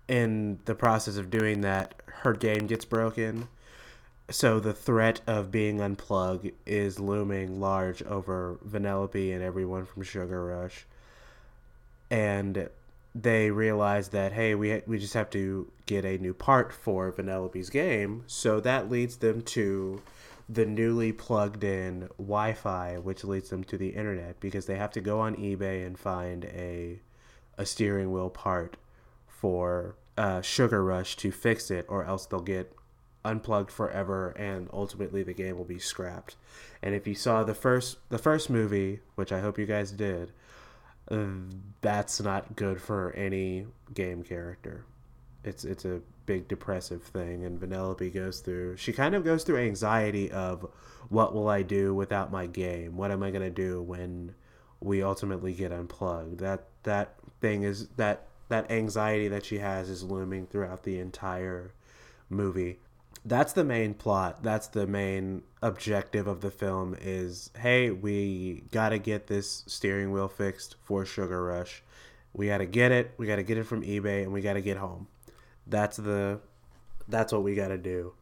in 0.09 0.59
the 0.64 0.75
process 0.75 1.17
of 1.17 1.31
doing 1.31 1.61
that, 1.62 1.95
her 2.07 2.33
game 2.33 2.67
gets 2.67 2.85
broken 2.85 3.49
so 4.33 4.61
the 4.61 4.73
threat 4.73 5.21
of 5.26 5.50
being 5.50 5.81
unplugged 5.81 6.50
is 6.64 6.99
looming 6.99 7.61
large 7.61 8.02
over 8.02 8.59
Vanellope 8.67 9.35
and 9.35 9.43
everyone 9.43 9.85
from 9.85 10.02
Sugar 10.02 10.45
Rush. 10.45 10.87
And 12.11 12.69
they 13.14 13.50
realize 13.50 14.09
that 14.09 14.33
hey, 14.33 14.55
we 14.55 14.83
we 14.87 14.99
just 14.99 15.14
have 15.14 15.31
to 15.31 15.71
get 15.87 16.05
a 16.05 16.19
new 16.19 16.33
part 16.33 16.73
for 16.73 17.12
Vanellope's 17.12 17.69
game. 17.69 18.25
So 18.26 18.61
that 18.61 18.91
leads 18.91 19.17
them 19.17 19.43
to 19.43 20.00
the 20.49 20.67
newly 20.67 21.12
plugged 21.12 21.64
in 21.64 22.09
Wi-Fi, 22.19 22.99
which 22.99 23.25
leads 23.25 23.50
them 23.50 23.64
to 23.64 23.76
the 23.76 23.91
internet 23.91 24.41
because 24.41 24.67
they 24.67 24.76
have 24.76 24.93
to 24.93 25.00
go 25.00 25.21
on 25.21 25.37
eBay 25.37 25.87
and 25.87 25.99
find 25.99 26.45
a 26.47 27.00
a 27.59 27.66
steering 27.66 28.12
wheel 28.12 28.30
part 28.30 28.76
for 29.26 29.97
uh, 30.16 30.40
Sugar 30.42 30.85
Rush 30.85 31.16
to 31.16 31.32
fix 31.32 31.71
it, 31.71 31.87
or 31.88 32.04
else 32.04 32.26
they'll 32.26 32.40
get 32.40 32.76
unplugged 33.25 33.71
forever 33.71 34.30
and 34.30 34.68
ultimately 34.73 35.23
the 35.23 35.32
game 35.32 35.56
will 35.56 35.64
be 35.64 35.78
scrapped. 35.78 36.37
And 36.82 36.94
if 36.94 37.06
you 37.06 37.14
saw 37.14 37.44
the 37.44 37.54
first 37.54 37.99
the 38.09 38.18
first 38.18 38.50
movie, 38.50 39.00
which 39.14 39.32
I 39.32 39.40
hope 39.40 39.59
you 39.59 39.66
guys 39.66 39.92
did, 39.92 40.32
that's 41.80 42.21
not 42.21 42.56
good 42.56 42.80
for 42.80 43.12
any 43.12 43.66
game 43.94 44.23
character. 44.23 44.85
It's 45.44 45.64
it's 45.64 45.85
a 45.85 46.00
big 46.25 46.49
depressive 46.49 47.02
thing 47.02 47.44
and 47.44 47.61
Vanellope 47.61 48.14
goes 48.14 48.40
through 48.40 48.76
she 48.76 48.92
kind 48.92 49.16
of 49.16 49.25
goes 49.25 49.42
through 49.42 49.59
anxiety 49.59 50.30
of 50.30 50.64
what 51.09 51.35
will 51.35 51.49
I 51.49 51.62
do 51.62 51.92
without 51.94 52.30
my 52.30 52.47
game? 52.47 52.97
What 52.97 53.11
am 53.11 53.23
I 53.25 53.30
to 53.32 53.50
do 53.50 53.82
when 53.82 54.35
we 54.80 55.02
ultimately 55.02 55.52
get 55.52 55.73
unplugged? 55.73 56.38
That 56.38 56.68
that 56.82 57.14
thing 57.40 57.62
is 57.62 57.88
that 57.96 58.26
that 58.48 58.70
anxiety 58.70 59.28
that 59.28 59.44
she 59.44 59.58
has 59.58 59.88
is 59.88 60.02
looming 60.02 60.46
throughout 60.46 60.82
the 60.82 60.98
entire 60.98 61.72
movie. 62.28 62.78
That's 63.24 63.52
the 63.52 63.64
main 63.64 63.94
plot. 63.94 64.42
That's 64.42 64.66
the 64.66 64.86
main 64.86 65.42
objective 65.62 66.26
of 66.26 66.40
the 66.40 66.50
film 66.50 66.96
is 67.00 67.50
hey 67.58 67.90
we 67.90 68.64
gotta 68.72 68.98
get 68.98 69.26
this 69.26 69.64
steering 69.66 70.12
wheel 70.12 70.28
fixed 70.28 70.76
for 70.82 71.04
sugar 71.04 71.44
rush. 71.44 71.82
We 72.32 72.48
gotta 72.48 72.66
get 72.66 72.92
it. 72.92 73.12
We 73.16 73.26
gotta 73.26 73.42
get 73.42 73.58
it 73.58 73.64
from 73.64 73.82
ebay 73.82 74.22
and 74.22 74.32
we 74.32 74.40
gotta 74.40 74.60
get 74.60 74.76
home. 74.76 75.06
That's 75.66 75.96
the 75.96 76.40
that's 77.08 77.32
what 77.32 77.42
we 77.42 77.54
gotta 77.54 77.78
do. 77.78 78.14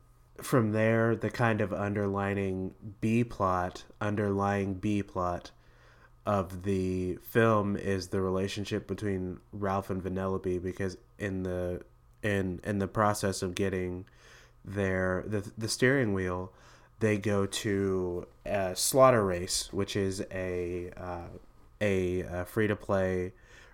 From 0.43 0.73
there 0.73 1.17
the 1.17 1.31
kind 1.31 1.61
of 1.61 1.73
underlining 1.73 2.75
b 3.01 3.25
plot 3.25 3.85
underlying 4.01 4.75
b 4.75 5.03
plot 5.03 5.51
of 6.27 6.63
the 6.63 7.17
film 7.23 7.77
is 7.77 8.09
the 8.09 8.21
relationship 8.21 8.87
between 8.87 9.41
ralph 9.53 9.91
and 9.91 10.03
vanellope 10.03 10.63
because 10.63 10.97
in 11.19 11.43
the 11.43 11.83
in 12.23 12.61
in 12.65 12.79
the 12.79 12.87
process 12.87 13.43
of 13.43 13.55
getting 13.55 14.05
their 14.65 15.25
the, 15.27 15.51
the 15.57 15.69
steering 15.69 16.13
wheel, 16.13 16.53
they 17.01 17.17
go 17.17 17.47
to 17.47 18.27
a 18.45 18.77
slaughter 18.77 19.25
race, 19.25 19.73
which 19.73 19.97
is 19.97 20.23
a 20.31 20.91
uh, 20.97 21.29
a, 21.81 22.21
a 22.21 22.45
free 22.45 22.67
to 22.67 22.77
play 22.77 23.33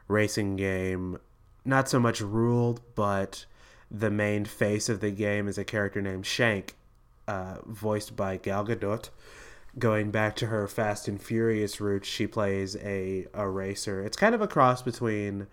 racing 0.09 0.57
game. 0.57 1.19
Not 1.65 1.89
so 1.89 1.99
much 1.99 2.21
ruled, 2.21 2.81
but 2.95 3.45
the 3.91 4.11
main 4.11 4.45
face 4.45 4.89
of 4.89 5.01
the 5.01 5.11
game 5.11 5.49
is 5.49 5.59
a 5.59 5.65
character 5.65 6.01
named 6.01 6.27
Shank, 6.27 6.77
uh, 7.27 7.57
voiced 7.67 8.15
by 8.15 8.37
Gal 8.37 8.65
Gadot. 8.65 9.11
Going 9.79 10.11
back 10.11 10.37
to 10.37 10.47
her 10.47 10.67
Fast 10.69 11.07
and 11.07 11.21
Furious 11.21 11.81
roots, 11.81 12.09
she 12.09 12.27
plays 12.27 12.77
a, 12.77 13.27
a 13.35 13.49
racer. 13.49 14.03
It's 14.03 14.17
kind 14.17 14.35
of 14.35 14.41
a 14.41 14.49
cross 14.49 14.81
between, 14.81 15.47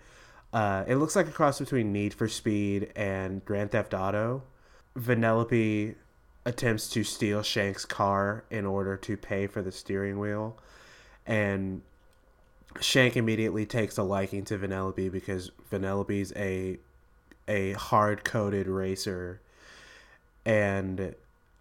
uh, 0.53 0.85
it 0.87 0.95
looks 0.95 1.15
like 1.15 1.27
a 1.27 1.31
cross 1.31 1.59
between 1.59 1.91
Need 1.91 2.13
for 2.13 2.29
Speed 2.29 2.91
and 2.95 3.43
Grand 3.43 3.71
Theft 3.71 3.93
Auto. 3.93 4.43
Vanellope 4.97 5.95
attempts 6.45 6.89
to 6.89 7.03
steal 7.03 7.41
Shank's 7.41 7.85
car 7.85 8.45
in 8.49 8.65
order 8.65 8.95
to 8.97 9.17
pay 9.17 9.47
for 9.47 9.61
the 9.61 9.71
steering 9.71 10.19
wheel. 10.19 10.57
And 11.25 11.81
Shank 12.79 13.17
immediately 13.17 13.65
takes 13.65 13.97
a 13.97 14.03
liking 14.03 14.45
to 14.45 14.57
Vanellope 14.57 15.11
because 15.11 15.51
Vanellope's 15.71 16.33
a 16.35 16.79
a 17.47 17.73
hard 17.73 18.23
coded 18.23 18.67
racer. 18.67 19.41
And 20.45 21.15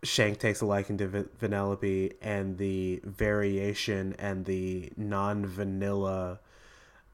Shank 0.04 0.38
takes 0.38 0.60
a 0.60 0.66
liking 0.66 0.98
to 0.98 1.06
Vanellope 1.40 2.14
and 2.20 2.58
the 2.58 3.00
variation 3.04 4.14
and 4.18 4.44
the 4.44 4.92
non 4.96 5.46
vanilla 5.46 6.40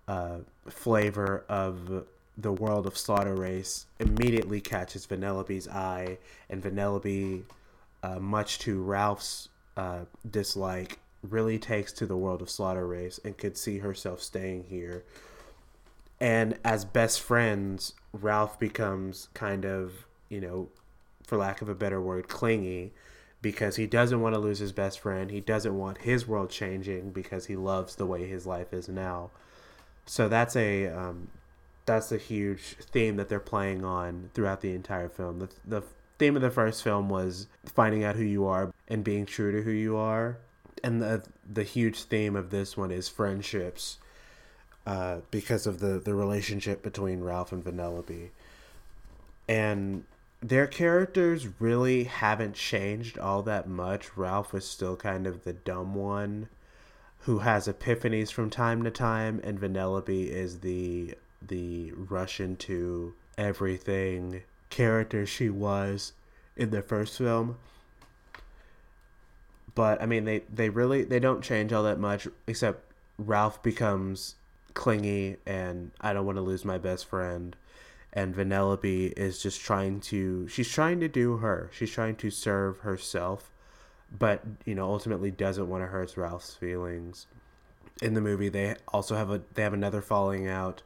uh, 0.07 0.38
flavor 0.68 1.45
of 1.49 2.04
the 2.38 2.52
world 2.52 2.87
of 2.87 2.97
Slaughter 2.97 3.35
Race 3.35 3.87
immediately 3.99 4.61
catches 4.61 5.07
Vanellope's 5.07 5.68
eye, 5.68 6.18
and 6.49 6.62
Vanellope, 6.62 7.42
uh, 8.02 8.18
much 8.21 8.61
to 8.61 8.80
Ralph's 8.80 9.49
uh, 9.76 10.04
dislike, 10.28 10.99
really 11.23 11.59
takes 11.59 11.92
to 11.92 12.07
the 12.07 12.16
world 12.16 12.40
of 12.40 12.49
Slaughter 12.49 12.87
Race 12.87 13.18
and 13.25 13.37
could 13.37 13.59
see 13.59 13.78
herself 13.78 14.23
staying 14.23 14.66
here. 14.71 15.04
And 16.21 16.59
as 16.64 16.85
best 16.85 17.21
friends, 17.21 17.95
Ralph 18.12 18.59
becomes 18.59 19.28
kind 19.35 19.64
of, 19.64 20.07
you 20.28 20.40
know, 20.40 20.68
for 21.28 21.37
lack 21.37 21.61
of 21.61 21.68
a 21.68 21.75
better 21.75 22.00
word, 22.00 22.26
clingy 22.26 22.90
because 23.42 23.76
he 23.76 23.87
doesn't 23.87 24.20
want 24.20 24.35
to 24.35 24.40
lose 24.40 24.58
his 24.58 24.73
best 24.73 24.99
friend. 24.99 25.30
He 25.30 25.40
doesn't 25.40 25.76
want 25.76 25.99
his 25.99 26.26
world 26.26 26.50
changing 26.50 27.11
because 27.11 27.47
he 27.47 27.54
loves 27.54 27.94
the 27.94 28.06
way 28.06 28.26
his 28.26 28.47
life 28.47 28.73
is 28.73 28.88
now. 28.88 29.30
So 30.06 30.26
that's 30.28 30.56
a 30.56 30.87
um, 30.87 31.28
that's 31.85 32.11
a 32.11 32.16
huge 32.16 32.76
theme 32.80 33.16
that 33.16 33.28
they're 33.28 33.38
playing 33.40 33.85
on 33.85 34.30
throughout 34.32 34.62
the 34.62 34.73
entire 34.73 35.11
film. 35.11 35.40
The, 35.40 35.49
the 35.66 35.82
theme 36.18 36.35
of 36.35 36.42
the 36.42 36.50
first 36.50 36.82
film 36.82 37.11
was 37.11 37.47
finding 37.66 38.04
out 38.04 38.16
who 38.16 38.25
you 38.25 38.47
are 38.47 38.73
and 38.88 39.04
being 39.04 39.26
true 39.26 39.52
to 39.52 39.62
who 39.62 39.70
you 39.70 39.97
are. 39.97 40.38
And 40.82 41.02
the 41.02 41.23
the 41.50 41.64
huge 41.64 42.04
theme 42.04 42.37
of 42.37 42.50
this 42.50 42.75
one 42.75 42.90
is 42.90 43.08
friendships, 43.08 43.99
uh, 44.87 45.18
because 45.30 45.66
of 45.66 45.80
the 45.80 45.99
the 45.99 46.14
relationship 46.14 46.82
between 46.82 47.20
Ralph 47.20 47.52
and 47.52 47.62
Vanellope, 47.62 48.30
and 49.47 50.04
their 50.40 50.66
characters 50.66 51.49
really 51.59 52.04
haven't 52.04 52.54
changed 52.54 53.18
all 53.18 53.42
that 53.42 53.68
much. 53.68 54.16
Ralph 54.16 54.52
was 54.52 54.66
still 54.66 54.97
kind 54.97 55.26
of 55.26 55.45
the 55.45 55.52
dumb 55.52 55.95
one, 55.95 56.49
who 57.21 57.40
has 57.40 57.66
epiphanies 57.66 58.30
from 58.30 58.49
time 58.50 58.85
to 58.85 58.90
time, 58.90 59.40
and 59.42 59.61
Vanellope 59.61 60.09
is 60.09 60.61
the 60.61 61.14
the 61.40 61.92
rush 61.92 62.40
into 62.40 63.14
everything 63.37 64.42
character 64.71 65.25
she 65.25 65.49
was 65.49 66.12
in 66.57 66.71
the 66.71 66.83
first 66.83 67.18
film. 67.18 67.57
But 69.75 70.02
I 70.02 70.07
mean 70.07 70.25
they, 70.25 70.42
they 70.52 70.68
really 70.68 71.04
they 71.04 71.21
don't 71.21 71.42
change 71.42 71.73
all 71.73 71.85
that 71.85 72.00
much 72.00 72.26
except 72.47 72.83
Ralph 73.18 73.62
becomes 73.62 74.35
clingy 74.75 75.37
and 75.47 75.90
I 76.00 76.12
don't 76.12 76.26
want 76.26 76.37
to 76.37 76.42
lose 76.42 76.64
my 76.64 76.78
best 76.78 77.07
friend. 77.07 77.54
And 78.12 78.34
Vanellope 78.34 79.12
is 79.16 79.42
just 79.42 79.60
trying 79.60 80.00
to 80.00 80.48
she's 80.48 80.68
trying 80.68 81.00
to 81.00 81.08
do 81.08 81.38
her. 81.38 81.70
She's 81.72 81.90
trying 81.90 82.16
to 82.16 82.30
serve 82.30 82.78
herself, 82.78 83.50
but 84.16 84.42
you 84.64 84.74
know, 84.74 84.90
ultimately 84.90 85.30
doesn't 85.30 85.68
want 85.68 85.82
to 85.82 85.88
hurt 85.88 86.16
Ralph's 86.16 86.54
feelings. 86.54 87.26
In 88.00 88.14
the 88.14 88.20
movie 88.20 88.48
they 88.48 88.76
also 88.88 89.14
have 89.14 89.30
a 89.30 89.42
they 89.54 89.62
have 89.62 89.74
another 89.74 90.00
falling 90.00 90.48
out 90.48 90.82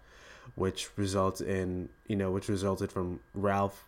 which 0.54 0.88
results 0.96 1.40
in 1.40 1.88
you 2.08 2.16
know, 2.16 2.30
which 2.30 2.48
resulted 2.48 2.90
from 2.90 3.20
Ralph 3.34 3.84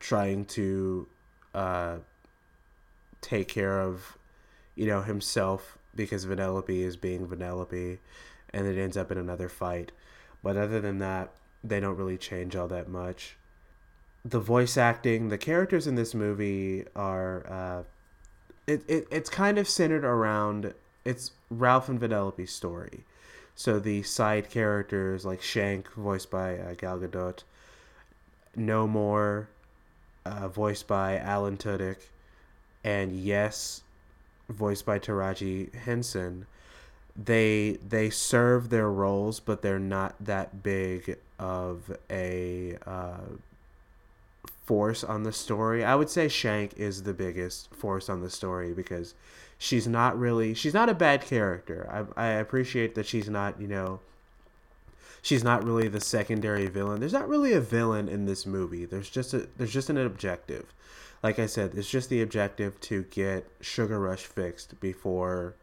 trying 0.00 0.44
to 0.44 1.06
uh 1.54 1.98
take 3.20 3.46
care 3.46 3.80
of 3.80 4.18
you 4.74 4.86
know 4.86 5.02
himself 5.02 5.78
because 5.94 6.26
Vanellope 6.26 6.68
is 6.70 6.96
being 6.96 7.26
Vanellope 7.26 7.98
and 8.52 8.66
it 8.66 8.78
ends 8.78 8.96
up 8.96 9.10
in 9.10 9.18
another 9.18 9.48
fight. 9.48 9.92
But 10.42 10.56
other 10.56 10.80
than 10.80 10.98
that, 10.98 11.32
they 11.64 11.80
don't 11.80 11.96
really 11.96 12.18
change 12.18 12.56
all 12.56 12.68
that 12.68 12.88
much. 12.88 13.36
The 14.24 14.40
voice 14.40 14.76
acting, 14.76 15.28
the 15.28 15.38
characters 15.38 15.86
in 15.86 15.96
this 15.96 16.14
movie 16.14 16.84
are, 16.94 17.46
uh, 17.48 17.82
it, 18.66 18.82
it 18.88 19.08
it's 19.10 19.28
kind 19.28 19.58
of 19.58 19.68
centered 19.68 20.04
around 20.04 20.74
it's 21.04 21.32
Ralph 21.50 21.88
and 21.88 22.00
Vanellope's 22.00 22.52
story. 22.52 23.04
So 23.54 23.78
the 23.78 24.02
side 24.02 24.50
characters 24.50 25.24
like 25.24 25.42
Shank, 25.42 25.92
voiced 25.92 26.30
by 26.30 26.58
uh, 26.58 26.74
Gal 26.74 26.98
Gadot, 26.98 27.42
KnowsMore, 28.56 29.46
uh, 30.24 30.48
voiced 30.48 30.86
by 30.86 31.18
Alan 31.18 31.56
Tudyk, 31.56 31.98
and 32.84 33.12
Yes, 33.12 33.82
voiced 34.48 34.86
by 34.86 34.98
Taraji 34.98 35.74
Henson, 35.74 36.46
they 37.16 37.78
they 37.86 38.08
serve 38.08 38.70
their 38.70 38.90
roles, 38.90 39.40
but 39.40 39.62
they're 39.62 39.78
not 39.78 40.14
that 40.18 40.62
big 40.62 41.18
of 41.42 41.90
a 42.08 42.78
uh, 42.86 43.18
force 44.64 45.02
on 45.02 45.24
the 45.24 45.32
story. 45.32 45.84
I 45.84 45.96
would 45.96 46.08
say 46.08 46.28
Shank 46.28 46.74
is 46.78 47.02
the 47.02 47.12
biggest 47.12 47.74
force 47.74 48.08
on 48.08 48.22
the 48.22 48.30
story 48.30 48.72
because 48.72 49.14
she's 49.58 49.88
not 49.88 50.16
really 50.18 50.54
she's 50.54 50.72
not 50.72 50.88
a 50.88 50.94
bad 50.94 51.22
character. 51.22 52.06
I 52.16 52.26
I 52.26 52.26
appreciate 52.34 52.94
that 52.94 53.06
she's 53.06 53.28
not 53.28 53.60
you 53.60 53.66
know 53.66 53.98
she's 55.20 55.42
not 55.42 55.64
really 55.64 55.88
the 55.88 56.00
secondary 56.00 56.68
villain. 56.68 57.00
There's 57.00 57.12
not 57.12 57.28
really 57.28 57.52
a 57.52 57.60
villain 57.60 58.08
in 58.08 58.26
this 58.26 58.46
movie. 58.46 58.84
There's 58.84 59.10
just 59.10 59.34
a 59.34 59.48
there's 59.58 59.72
just 59.72 59.90
an 59.90 59.98
objective. 59.98 60.72
Like 61.24 61.40
I 61.40 61.46
said, 61.46 61.72
it's 61.74 61.90
just 61.90 62.08
the 62.08 62.22
objective 62.22 62.80
to 62.82 63.02
get 63.04 63.48
Sugar 63.60 63.98
Rush 63.98 64.26
fixed 64.26 64.80
before 64.80 65.54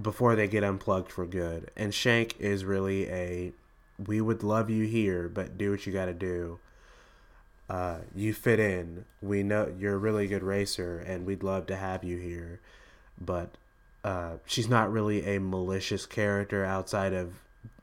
before 0.00 0.36
they 0.36 0.46
get 0.46 0.62
unplugged 0.62 1.10
for 1.10 1.26
good. 1.26 1.72
And 1.76 1.92
Shank 1.92 2.38
is 2.38 2.64
really 2.64 3.08
a 3.10 3.52
we 4.06 4.20
would 4.20 4.42
love 4.42 4.70
you 4.70 4.84
here, 4.84 5.28
but 5.28 5.58
do 5.58 5.70
what 5.70 5.86
you 5.86 5.92
got 5.92 6.06
to 6.06 6.14
do. 6.14 6.58
Uh, 7.68 7.98
you 8.14 8.32
fit 8.32 8.60
in. 8.60 9.04
We 9.20 9.42
know 9.42 9.72
you're 9.78 9.94
a 9.94 9.98
really 9.98 10.26
good 10.26 10.42
racer, 10.42 10.98
and 10.98 11.26
we'd 11.26 11.42
love 11.42 11.66
to 11.66 11.76
have 11.76 12.04
you 12.04 12.16
here. 12.18 12.60
But 13.20 13.50
uh, 14.04 14.36
she's 14.46 14.68
not 14.68 14.92
really 14.92 15.36
a 15.36 15.40
malicious 15.40 16.06
character 16.06 16.64
outside 16.64 17.12
of 17.12 17.34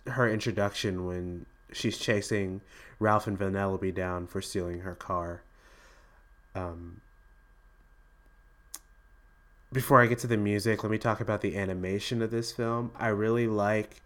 her 0.07 0.29
introduction 0.29 1.05
when 1.05 1.45
she's 1.71 1.97
chasing 1.97 2.61
Ralph 2.99 3.27
and 3.27 3.37
Vanellope 3.37 3.93
down 3.93 4.27
for 4.27 4.41
stealing 4.41 4.79
her 4.79 4.95
car. 4.95 5.41
Um, 6.55 7.01
before 9.71 10.01
I 10.01 10.05
get 10.05 10.19
to 10.19 10.27
the 10.27 10.37
music, 10.37 10.83
let 10.83 10.91
me 10.91 10.97
talk 10.97 11.19
about 11.19 11.41
the 11.41 11.57
animation 11.57 12.21
of 12.21 12.31
this 12.31 12.51
film. 12.51 12.91
I 12.97 13.09
really 13.09 13.47
like 13.47 14.01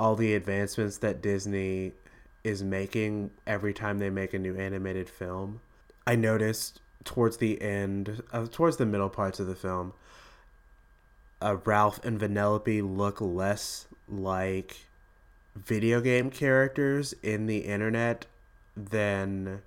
all 0.00 0.16
the 0.16 0.34
advancements 0.34 0.96
that 0.96 1.20
Disney 1.20 1.92
is 2.42 2.62
making 2.62 3.30
every 3.46 3.74
time 3.74 3.98
they 3.98 4.08
make 4.08 4.32
a 4.32 4.38
new 4.38 4.56
animated 4.56 5.10
film. 5.10 5.60
I 6.06 6.16
noticed 6.16 6.80
towards 7.04 7.36
the 7.36 7.60
end, 7.60 8.22
uh, 8.32 8.46
towards 8.50 8.78
the 8.78 8.86
middle 8.86 9.10
parts 9.10 9.40
of 9.40 9.46
the 9.46 9.54
film, 9.54 9.92
uh, 11.42 11.58
Ralph 11.66 12.02
and 12.02 12.18
Vanellope 12.18 12.96
look 12.96 13.20
less 13.20 13.88
like 14.08 14.78
video 15.54 16.00
game 16.00 16.30
characters 16.30 17.12
in 17.22 17.44
the 17.44 17.58
internet 17.58 18.24
than 18.74 19.60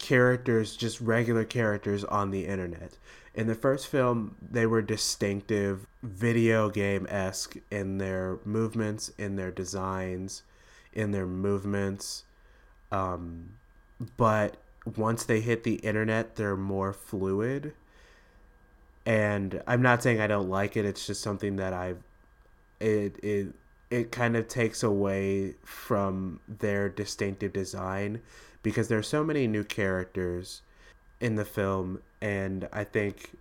characters, 0.00 0.76
just 0.76 1.00
regular 1.00 1.44
characters 1.44 2.02
on 2.04 2.32
the 2.32 2.46
internet. 2.46 2.98
In 3.34 3.46
the 3.46 3.54
first 3.54 3.86
film, 3.86 4.34
they 4.40 4.66
were 4.66 4.82
distinctive, 4.82 5.86
video 6.02 6.68
game 6.68 7.06
esque 7.08 7.56
in 7.70 7.98
their 7.98 8.38
movements, 8.44 9.12
in 9.16 9.36
their 9.36 9.52
designs, 9.52 10.42
in 10.92 11.12
their 11.12 11.26
movements. 11.26 12.24
Um, 12.90 13.50
but 14.16 14.56
once 14.96 15.22
they 15.24 15.40
hit 15.40 15.62
the 15.62 15.74
internet, 15.76 16.34
they're 16.34 16.56
more 16.56 16.92
fluid. 16.92 17.72
And 19.06 19.62
I'm 19.66 19.82
not 19.82 20.02
saying 20.02 20.20
I 20.20 20.26
don't 20.26 20.50
like 20.50 20.76
it. 20.76 20.84
It's 20.84 21.06
just 21.06 21.22
something 21.22 21.56
that 21.56 21.72
I've 21.72 22.02
it 22.80 23.22
it 23.22 23.54
it 23.90 24.12
kind 24.12 24.36
of 24.36 24.48
takes 24.48 24.82
away 24.82 25.54
from 25.64 26.40
their 26.48 26.88
distinctive 26.88 27.52
design 27.52 28.22
because 28.62 28.88
there's 28.88 29.08
so 29.08 29.24
many 29.24 29.46
new 29.46 29.64
characters 29.64 30.62
in 31.20 31.36
the 31.36 31.44
film, 31.44 32.00
and 32.20 32.68
I 32.72 32.84
think 32.84 33.36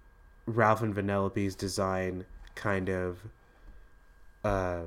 Ralph 0.46 0.82
and 0.82 0.94
Vanellope's 0.94 1.56
design 1.56 2.26
kind 2.56 2.90
of 2.90 3.20
uh, 4.44 4.82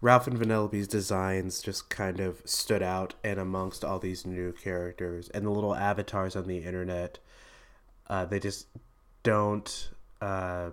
Ralph 0.00 0.26
and 0.26 0.38
Vanellope's 0.38 0.88
designs 0.88 1.62
just 1.62 1.88
kind 1.88 2.20
of 2.20 2.42
stood 2.44 2.82
out 2.82 3.14
and 3.22 3.38
amongst 3.38 3.84
all 3.84 3.98
these 3.98 4.26
new 4.26 4.52
characters 4.52 5.28
and 5.30 5.46
the 5.46 5.50
little 5.50 5.74
avatars 5.74 6.36
on 6.36 6.46
the 6.46 6.58
internet 6.58 7.18
uh, 8.08 8.24
they 8.24 8.38
just 8.38 8.66
don't 9.22 9.90
uh, 10.20 10.70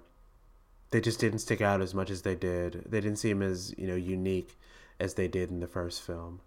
they 0.91 1.01
just 1.01 1.19
didn't 1.19 1.39
stick 1.39 1.61
out 1.61 1.81
as 1.81 1.93
much 1.93 2.09
as 2.09 2.23
they 2.23 2.35
did. 2.35 2.83
They 2.87 2.99
didn't 3.01 3.17
seem 3.17 3.41
as 3.41 3.73
you 3.77 3.87
know 3.87 3.95
unique 3.95 4.57
as 4.99 5.13
they 5.13 5.27
did 5.27 5.49
in 5.49 5.59
the 5.59 5.67
first 5.67 6.01
film. 6.01 6.41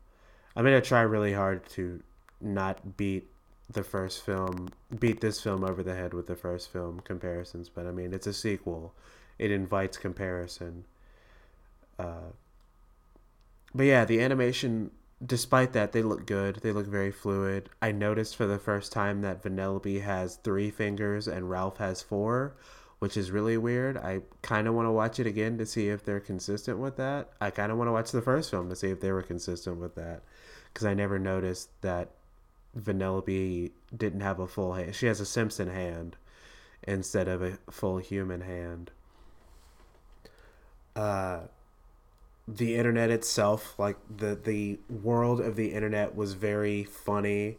I'm 0.54 0.64
to 0.64 0.80
try 0.80 1.00
really 1.00 1.32
hard 1.32 1.66
to 1.70 2.02
not 2.42 2.96
beat 2.96 3.28
the 3.70 3.82
first 3.82 4.24
film, 4.24 4.70
beat 4.98 5.20
this 5.20 5.40
film 5.40 5.64
over 5.64 5.82
the 5.82 5.94
head 5.94 6.14
with 6.14 6.26
the 6.26 6.36
first 6.36 6.70
film 6.70 7.00
comparisons, 7.00 7.68
but 7.68 7.86
I 7.86 7.90
mean, 7.90 8.12
it's 8.12 8.26
a 8.26 8.32
sequel. 8.32 8.94
It 9.38 9.50
invites 9.50 9.96
comparison. 9.96 10.84
Uh, 11.98 12.32
but 13.74 13.84
yeah, 13.84 14.04
the 14.04 14.20
animation, 14.20 14.90
despite 15.24 15.72
that, 15.72 15.92
they 15.92 16.02
look 16.02 16.26
good. 16.26 16.56
They 16.56 16.72
look 16.72 16.86
very 16.86 17.10
fluid. 17.10 17.70
I 17.80 17.92
noticed 17.92 18.36
for 18.36 18.46
the 18.46 18.58
first 18.58 18.92
time 18.92 19.22
that 19.22 19.42
Vanellope 19.42 20.02
has 20.02 20.36
three 20.36 20.70
fingers 20.70 21.26
and 21.26 21.48
Ralph 21.48 21.78
has 21.78 22.02
four, 22.02 22.54
which 22.98 23.16
is 23.16 23.30
really 23.30 23.56
weird. 23.56 23.96
I 23.96 24.20
kind 24.42 24.68
of 24.68 24.74
want 24.74 24.86
to 24.86 24.92
watch 24.92 25.18
it 25.18 25.26
again 25.26 25.56
to 25.58 25.66
see 25.66 25.88
if 25.88 26.04
they're 26.04 26.20
consistent 26.20 26.78
with 26.78 26.96
that. 26.96 27.30
I 27.40 27.50
kind 27.50 27.72
of 27.72 27.78
want 27.78 27.88
to 27.88 27.92
watch 27.92 28.12
the 28.12 28.22
first 28.22 28.50
film 28.50 28.68
to 28.68 28.76
see 28.76 28.90
if 28.90 29.00
they 29.00 29.12
were 29.12 29.22
consistent 29.22 29.78
with 29.78 29.94
that 29.94 30.22
because 30.72 30.86
I 30.86 30.94
never 30.94 31.18
noticed 31.18 31.70
that 31.82 32.10
Vanellope 32.78 33.70
didn't 33.96 34.20
have 34.20 34.38
a 34.38 34.46
full 34.46 34.74
hand. 34.74 34.94
She 34.94 35.06
has 35.06 35.20
a 35.20 35.26
Simpson 35.26 35.68
hand 35.68 36.16
instead 36.82 37.28
of 37.28 37.42
a 37.42 37.58
full 37.70 37.98
human 37.98 38.42
hand. 38.42 38.90
Uh, 40.96 41.42
the 42.46 42.74
internet 42.76 43.10
itself, 43.10 43.78
like 43.78 43.96
the 44.14 44.34
the 44.34 44.78
world 44.88 45.40
of 45.40 45.56
the 45.56 45.72
internet, 45.72 46.14
was 46.14 46.34
very 46.34 46.84
funny. 46.84 47.58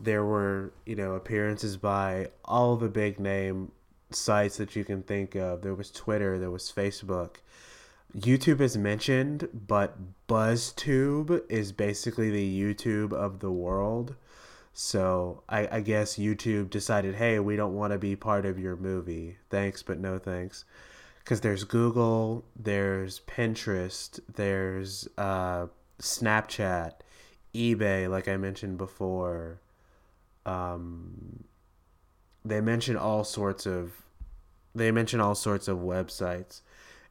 There 0.00 0.24
were 0.24 0.72
you 0.84 0.96
know 0.96 1.14
appearances 1.14 1.76
by 1.76 2.28
all 2.44 2.76
the 2.76 2.88
big 2.88 3.20
name 3.20 3.72
sites 4.10 4.56
that 4.56 4.74
you 4.76 4.84
can 4.84 5.02
think 5.02 5.34
of. 5.34 5.62
There 5.62 5.74
was 5.74 5.90
Twitter. 5.90 6.38
There 6.38 6.50
was 6.50 6.72
Facebook. 6.74 7.36
YouTube 8.16 8.60
is 8.60 8.76
mentioned, 8.76 9.48
but 9.66 9.96
BuzzTube 10.28 11.42
is 11.48 11.72
basically 11.72 12.30
the 12.30 12.60
YouTube 12.62 13.12
of 13.12 13.40
the 13.40 13.50
world. 13.50 14.14
So 14.76 15.44
I, 15.48 15.68
I 15.70 15.80
guess 15.80 16.16
YouTube 16.16 16.68
decided, 16.68 17.14
hey, 17.14 17.38
we 17.38 17.54
don't 17.54 17.74
want 17.74 17.92
to 17.92 17.98
be 17.98 18.16
part 18.16 18.44
of 18.44 18.58
your 18.58 18.74
movie. 18.74 19.38
Thanks, 19.48 19.84
but 19.84 20.00
no 20.00 20.18
thanks. 20.18 20.64
Because 21.20 21.40
there's 21.40 21.62
Google, 21.62 22.44
there's 22.56 23.20
Pinterest, 23.20 24.18
there's 24.34 25.08
uh, 25.16 25.68
Snapchat, 26.02 26.92
eBay, 27.54 28.10
like 28.10 28.26
I 28.26 28.36
mentioned 28.36 28.76
before. 28.76 29.60
Um, 30.44 31.44
they 32.44 32.60
mention 32.60 32.96
all 32.96 33.24
sorts 33.24 33.64
of 33.64 33.92
they 34.74 34.90
mention 34.90 35.20
all 35.20 35.36
sorts 35.36 35.68
of 35.68 35.78
websites, 35.78 36.62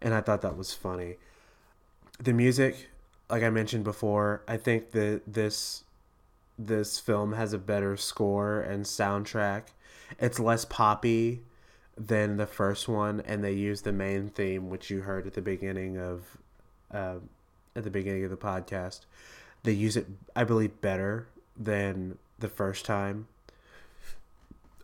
and 0.02 0.14
I 0.14 0.20
thought 0.20 0.42
that 0.42 0.58
was 0.58 0.74
funny. 0.74 1.16
The 2.20 2.34
music, 2.34 2.90
like 3.30 3.42
I 3.42 3.50
mentioned 3.50 3.86
before, 3.86 4.44
I 4.50 4.58
think 4.58 4.92
that 4.92 5.22
this 5.26 5.86
this 6.58 7.00
film 7.00 7.34
has 7.34 7.54
a 7.54 7.58
better 7.58 7.98
score 7.98 8.62
and 8.62 8.86
soundtrack. 8.86 9.64
It's 10.20 10.40
less 10.40 10.66
poppy 10.66 11.42
than 11.98 12.38
the 12.38 12.48
first 12.48 12.88
one, 12.88 13.22
and 13.22 13.44
they 13.44 13.54
use 13.54 13.82
the 13.82 13.92
main 13.92 14.30
theme, 14.30 14.70
which 14.70 14.90
you 14.90 15.02
heard 15.02 15.28
at 15.28 15.34
the 15.34 15.42
beginning 15.42 15.98
of 15.98 16.38
uh, 16.92 17.16
at 17.76 17.84
the 17.84 17.90
beginning 17.90 18.24
of 18.24 18.30
the 18.30 18.38
podcast. 18.38 19.02
They 19.64 19.72
use 19.72 19.98
it, 19.98 20.08
I 20.36 20.44
believe, 20.44 20.82
better 20.82 21.28
than 21.58 22.18
the 22.40 22.50
first 22.50 22.86
time. 22.86 23.28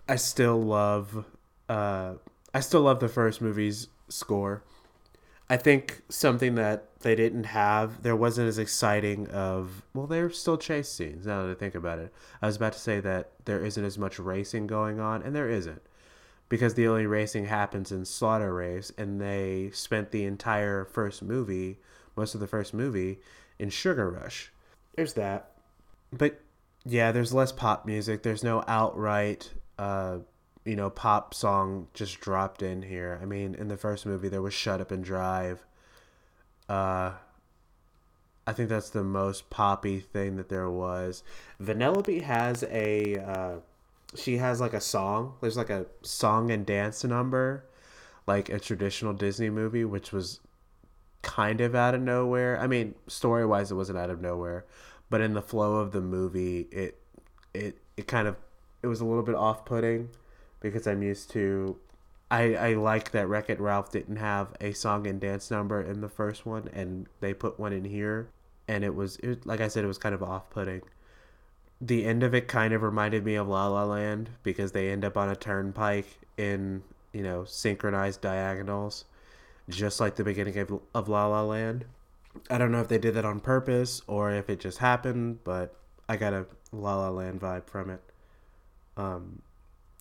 I 0.07 0.15
still 0.15 0.61
love, 0.61 1.25
uh, 1.67 2.13
I 2.53 2.59
still 2.61 2.81
love 2.81 2.99
the 2.99 3.09
first 3.09 3.41
movie's 3.41 3.89
score. 4.07 4.63
I 5.49 5.57
think 5.57 6.01
something 6.09 6.55
that 6.55 6.99
they 6.99 7.15
didn't 7.15 7.45
have, 7.45 8.03
there 8.03 8.15
wasn't 8.15 8.49
as 8.49 8.59
exciting 8.59 9.27
of, 9.29 9.83
well, 9.95 10.05
there's 10.05 10.37
still 10.37 10.57
chase 10.57 10.89
scenes 10.89 11.25
now 11.25 11.43
that 11.43 11.51
I 11.51 11.55
think 11.55 11.73
about 11.73 11.97
it. 11.97 12.13
I 12.41 12.45
was 12.45 12.57
about 12.57 12.73
to 12.73 12.79
say 12.79 12.99
that 12.99 13.31
there 13.45 13.65
isn't 13.65 13.83
as 13.83 13.97
much 13.97 14.19
racing 14.19 14.67
going 14.67 14.99
on, 14.99 15.23
and 15.23 15.35
there 15.35 15.49
isn't. 15.49 15.81
Because 16.49 16.75
the 16.75 16.87
only 16.87 17.07
racing 17.07 17.45
happens 17.45 17.91
in 17.91 18.05
Slaughter 18.05 18.53
Race, 18.53 18.91
and 18.97 19.19
they 19.19 19.71
spent 19.73 20.11
the 20.11 20.25
entire 20.25 20.85
first 20.85 21.23
movie, 21.23 21.79
most 22.15 22.35
of 22.35 22.41
the 22.41 22.47
first 22.47 22.73
movie, 22.73 23.19
in 23.57 23.69
Sugar 23.69 24.09
Rush. 24.09 24.51
There's 24.95 25.13
that. 25.13 25.51
But 26.11 26.41
yeah, 26.85 27.11
there's 27.11 27.33
less 27.33 27.51
pop 27.51 27.85
music. 27.85 28.23
There's 28.23 28.43
no 28.43 28.63
outright, 28.67 29.51
uh, 29.77 30.19
you 30.69 30.75
know, 30.75 30.91
pop 30.91 31.33
song 31.33 31.87
just 31.95 32.19
dropped 32.19 32.61
in 32.61 32.83
here. 32.83 33.17
I 33.19 33.25
mean, 33.25 33.55
in 33.55 33.69
the 33.69 33.75
first 33.75 34.05
movie, 34.05 34.29
there 34.29 34.43
was 34.43 34.53
Shut 34.53 34.79
Up 34.79 34.91
and 34.91 35.03
Drive. 35.03 35.65
Uh, 36.69 37.13
I 38.45 38.53
think 38.53 38.69
that's 38.69 38.91
the 38.91 39.03
most 39.03 39.49
poppy 39.49 39.99
thing 39.99 40.35
that 40.35 40.49
there 40.49 40.69
was. 40.69 41.23
Vanellope 41.59 42.21
has 42.21 42.63
a, 42.69 43.17
uh, 43.17 43.55
she 44.13 44.37
has 44.37 44.61
like 44.61 44.73
a 44.73 44.79
song. 44.79 45.37
There's 45.41 45.57
like 45.57 45.71
a 45.71 45.87
song 46.03 46.51
and 46.51 46.67
dance 46.67 47.03
number, 47.03 47.65
like 48.27 48.49
a 48.49 48.59
traditional 48.59 49.13
Disney 49.13 49.49
movie, 49.49 49.85
which 49.85 50.11
was 50.11 50.39
kind 51.23 51.61
of 51.61 51.73
out 51.73 51.95
of 51.95 52.01
nowhere. 52.01 52.59
I 52.59 52.67
mean, 52.67 52.93
story 53.07 53.43
wise, 53.43 53.71
it 53.71 53.75
wasn't 53.75 53.97
out 53.97 54.11
of 54.11 54.21
nowhere, 54.21 54.65
but 55.09 55.19
in 55.19 55.33
the 55.33 55.41
flow 55.41 55.77
of 55.77 55.93
the 55.93 56.01
movie, 56.01 56.67
it 56.71 57.01
it 57.55 57.79
it 57.97 58.05
kind 58.05 58.27
of 58.27 58.35
it 58.83 58.87
was 58.87 59.01
a 59.01 59.05
little 59.05 59.23
bit 59.23 59.33
off 59.33 59.65
putting 59.65 60.09
because 60.59 60.87
I'm 60.87 61.03
used 61.03 61.29
to. 61.31 61.77
I 62.31 62.55
I 62.55 62.73
like 62.73 63.11
that 63.11 63.27
Wreck 63.27 63.49
It 63.49 63.59
Ralph 63.59 63.91
didn't 63.91 64.17
have 64.17 64.53
a 64.61 64.73
song 64.73 65.07
and 65.07 65.19
dance 65.19 65.49
number 65.49 65.81
in 65.81 66.01
the 66.01 66.09
first 66.09 66.45
one, 66.45 66.69
and 66.73 67.07
they 67.21 67.33
put 67.33 67.59
one 67.59 67.73
in 67.73 67.85
here, 67.85 68.29
and 68.67 68.83
it 68.83 68.95
was 68.95 69.17
it, 69.17 69.45
like 69.45 69.61
I 69.61 69.67
said, 69.67 69.83
it 69.83 69.87
was 69.87 69.97
kind 69.97 70.15
of 70.15 70.23
off 70.23 70.49
putting. 70.49 70.81
The 71.81 72.05
end 72.05 72.23
of 72.23 72.33
it 72.35 72.47
kind 72.47 72.73
of 72.73 72.83
reminded 72.83 73.23
me 73.23 73.35
of 73.35 73.47
La 73.47 73.67
La 73.67 73.85
Land 73.85 74.31
because 74.43 74.73
they 74.73 74.89
end 74.89 75.05
up 75.05 75.17
on 75.17 75.29
a 75.29 75.35
turnpike 75.35 76.19
in 76.37 76.83
you 77.13 77.23
know 77.23 77.45
synchronized 77.45 78.21
diagonals, 78.21 79.05
just 79.69 79.99
like 79.99 80.15
the 80.15 80.23
beginning 80.23 80.57
of, 80.57 80.79
of 80.93 81.09
La 81.09 81.27
La 81.27 81.43
Land. 81.43 81.85
I 82.49 82.57
don't 82.57 82.71
know 82.71 82.81
if 82.81 82.87
they 82.87 82.99
did 82.99 83.15
that 83.15 83.25
on 83.25 83.39
purpose 83.39 84.01
or 84.07 84.31
if 84.31 84.49
it 84.49 84.59
just 84.59 84.77
happened, 84.79 85.39
but 85.43 85.73
I 86.07 86.17
got 86.17 86.33
a 86.33 86.45
La 86.71 86.95
La 86.97 87.09
Land 87.09 87.41
vibe 87.41 87.65
from 87.67 87.89
it. 87.89 88.01
Um, 88.97 89.41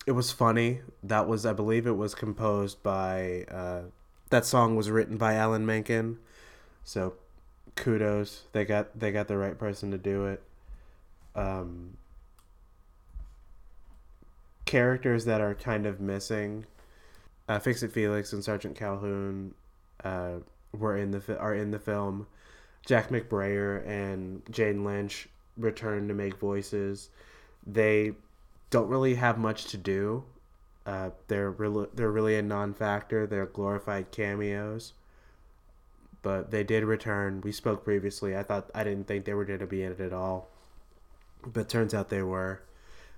it 0.09 0.13
was 0.13 0.31
funny. 0.31 0.81
That 1.03 1.27
was, 1.27 1.45
I 1.45 1.53
believe, 1.53 1.85
it 1.85 1.95
was 1.95 2.15
composed 2.15 2.81
by. 2.81 3.43
Uh, 3.43 3.81
that 4.31 4.43
song 4.43 4.75
was 4.75 4.89
written 4.89 5.17
by 5.17 5.35
Alan 5.35 5.67
Menken, 5.67 6.17
so 6.83 7.13
kudos. 7.75 8.45
They 8.51 8.65
got 8.65 8.99
they 8.99 9.11
got 9.11 9.27
the 9.27 9.37
right 9.37 9.55
person 9.55 9.91
to 9.91 9.99
do 9.99 10.25
it. 10.25 10.41
Um, 11.35 11.97
characters 14.65 15.25
that 15.25 15.41
are 15.41 15.53
kind 15.53 15.85
of 15.85 16.01
missing. 16.01 16.65
Uh, 17.47 17.59
Fix 17.59 17.83
It 17.83 17.91
Felix 17.91 18.33
and 18.33 18.43
Sergeant 18.43 18.75
Calhoun 18.75 19.53
uh, 20.03 20.37
were 20.71 20.97
in 20.97 21.11
the 21.11 21.21
fi- 21.21 21.35
are 21.35 21.53
in 21.53 21.69
the 21.69 21.79
film. 21.79 22.25
Jack 22.83 23.09
McBrayer 23.09 23.87
and 23.87 24.41
Jane 24.49 24.83
Lynch 24.83 25.29
return 25.55 26.07
to 26.07 26.15
make 26.15 26.39
voices. 26.39 27.09
They 27.67 28.13
don't 28.69 28.89
really 28.89 29.15
have 29.15 29.37
much 29.37 29.65
to 29.65 29.77
do. 29.77 30.23
Uh, 30.85 31.11
they're 31.27 31.51
really 31.51 31.87
they're 31.93 32.11
really 32.11 32.35
a 32.37 32.41
non-factor. 32.41 33.27
They're 33.27 33.45
glorified 33.45 34.11
cameos, 34.11 34.93
but 36.21 36.51
they 36.51 36.63
did 36.63 36.83
return. 36.83 37.41
We 37.41 37.51
spoke 37.51 37.83
previously. 37.83 38.35
I 38.35 38.43
thought 38.43 38.69
I 38.73 38.83
didn't 38.83 39.07
think 39.07 39.25
they 39.25 39.33
were 39.33 39.45
going 39.45 39.59
to 39.59 39.67
be 39.67 39.83
in 39.83 39.91
it 39.91 39.99
at 39.99 40.13
all, 40.13 40.49
but 41.45 41.69
turns 41.69 41.93
out 41.93 42.09
they 42.09 42.23
were. 42.23 42.61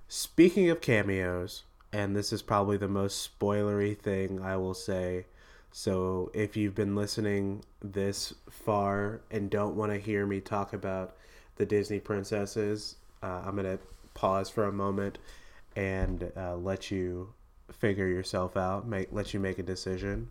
Speaking 0.08 0.70
of 0.70 0.82
cameos, 0.82 1.64
and 1.94 2.16
this 2.16 2.34
is 2.34 2.42
probably 2.42 2.78
the 2.78 2.88
most 2.88 3.40
spoilery 3.40 3.98
thing 3.98 4.42
I 4.42 4.58
will 4.58 4.74
say. 4.74 5.26
So 5.72 6.30
if 6.34 6.58
you've 6.58 6.76
been 6.76 6.96
listening 6.96 7.64
this 7.82 8.34
far 8.50 9.22
and 9.32 9.50
don't 9.50 9.78
want 9.78 9.94
to 9.94 9.98
hear 9.98 10.26
me 10.26 10.42
talk 10.42 10.74
about 10.74 11.16
the 11.56 11.66
Disney 11.66 12.02
princesses, 12.02 12.98
uh, 13.24 13.44
I'm 13.46 13.56
gonna 13.56 13.80
pause 14.14 14.50
for 14.50 14.66
a 14.66 14.72
moment 14.74 15.18
and 15.76 16.32
uh, 16.36 16.56
let 16.56 16.92
you 16.92 17.34
figure 17.72 18.08
yourself 18.08 18.58
out, 18.58 18.88
make 18.88 19.10
let 19.12 19.34
you 19.34 19.40
make 19.40 19.60
a 19.60 19.64
decision. 19.64 20.30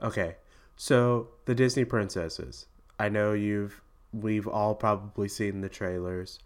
Okay, 0.00 0.36
so 0.76 1.28
the 1.44 1.54
Disney 1.54 1.84
princesses. 1.84 2.66
I 2.98 3.08
know 3.08 3.32
you've 3.32 3.80
we've 4.12 4.48
all 4.48 4.74
probably 4.74 5.28
seen 5.28 5.60
the 5.60 5.68
trailers 5.68 6.38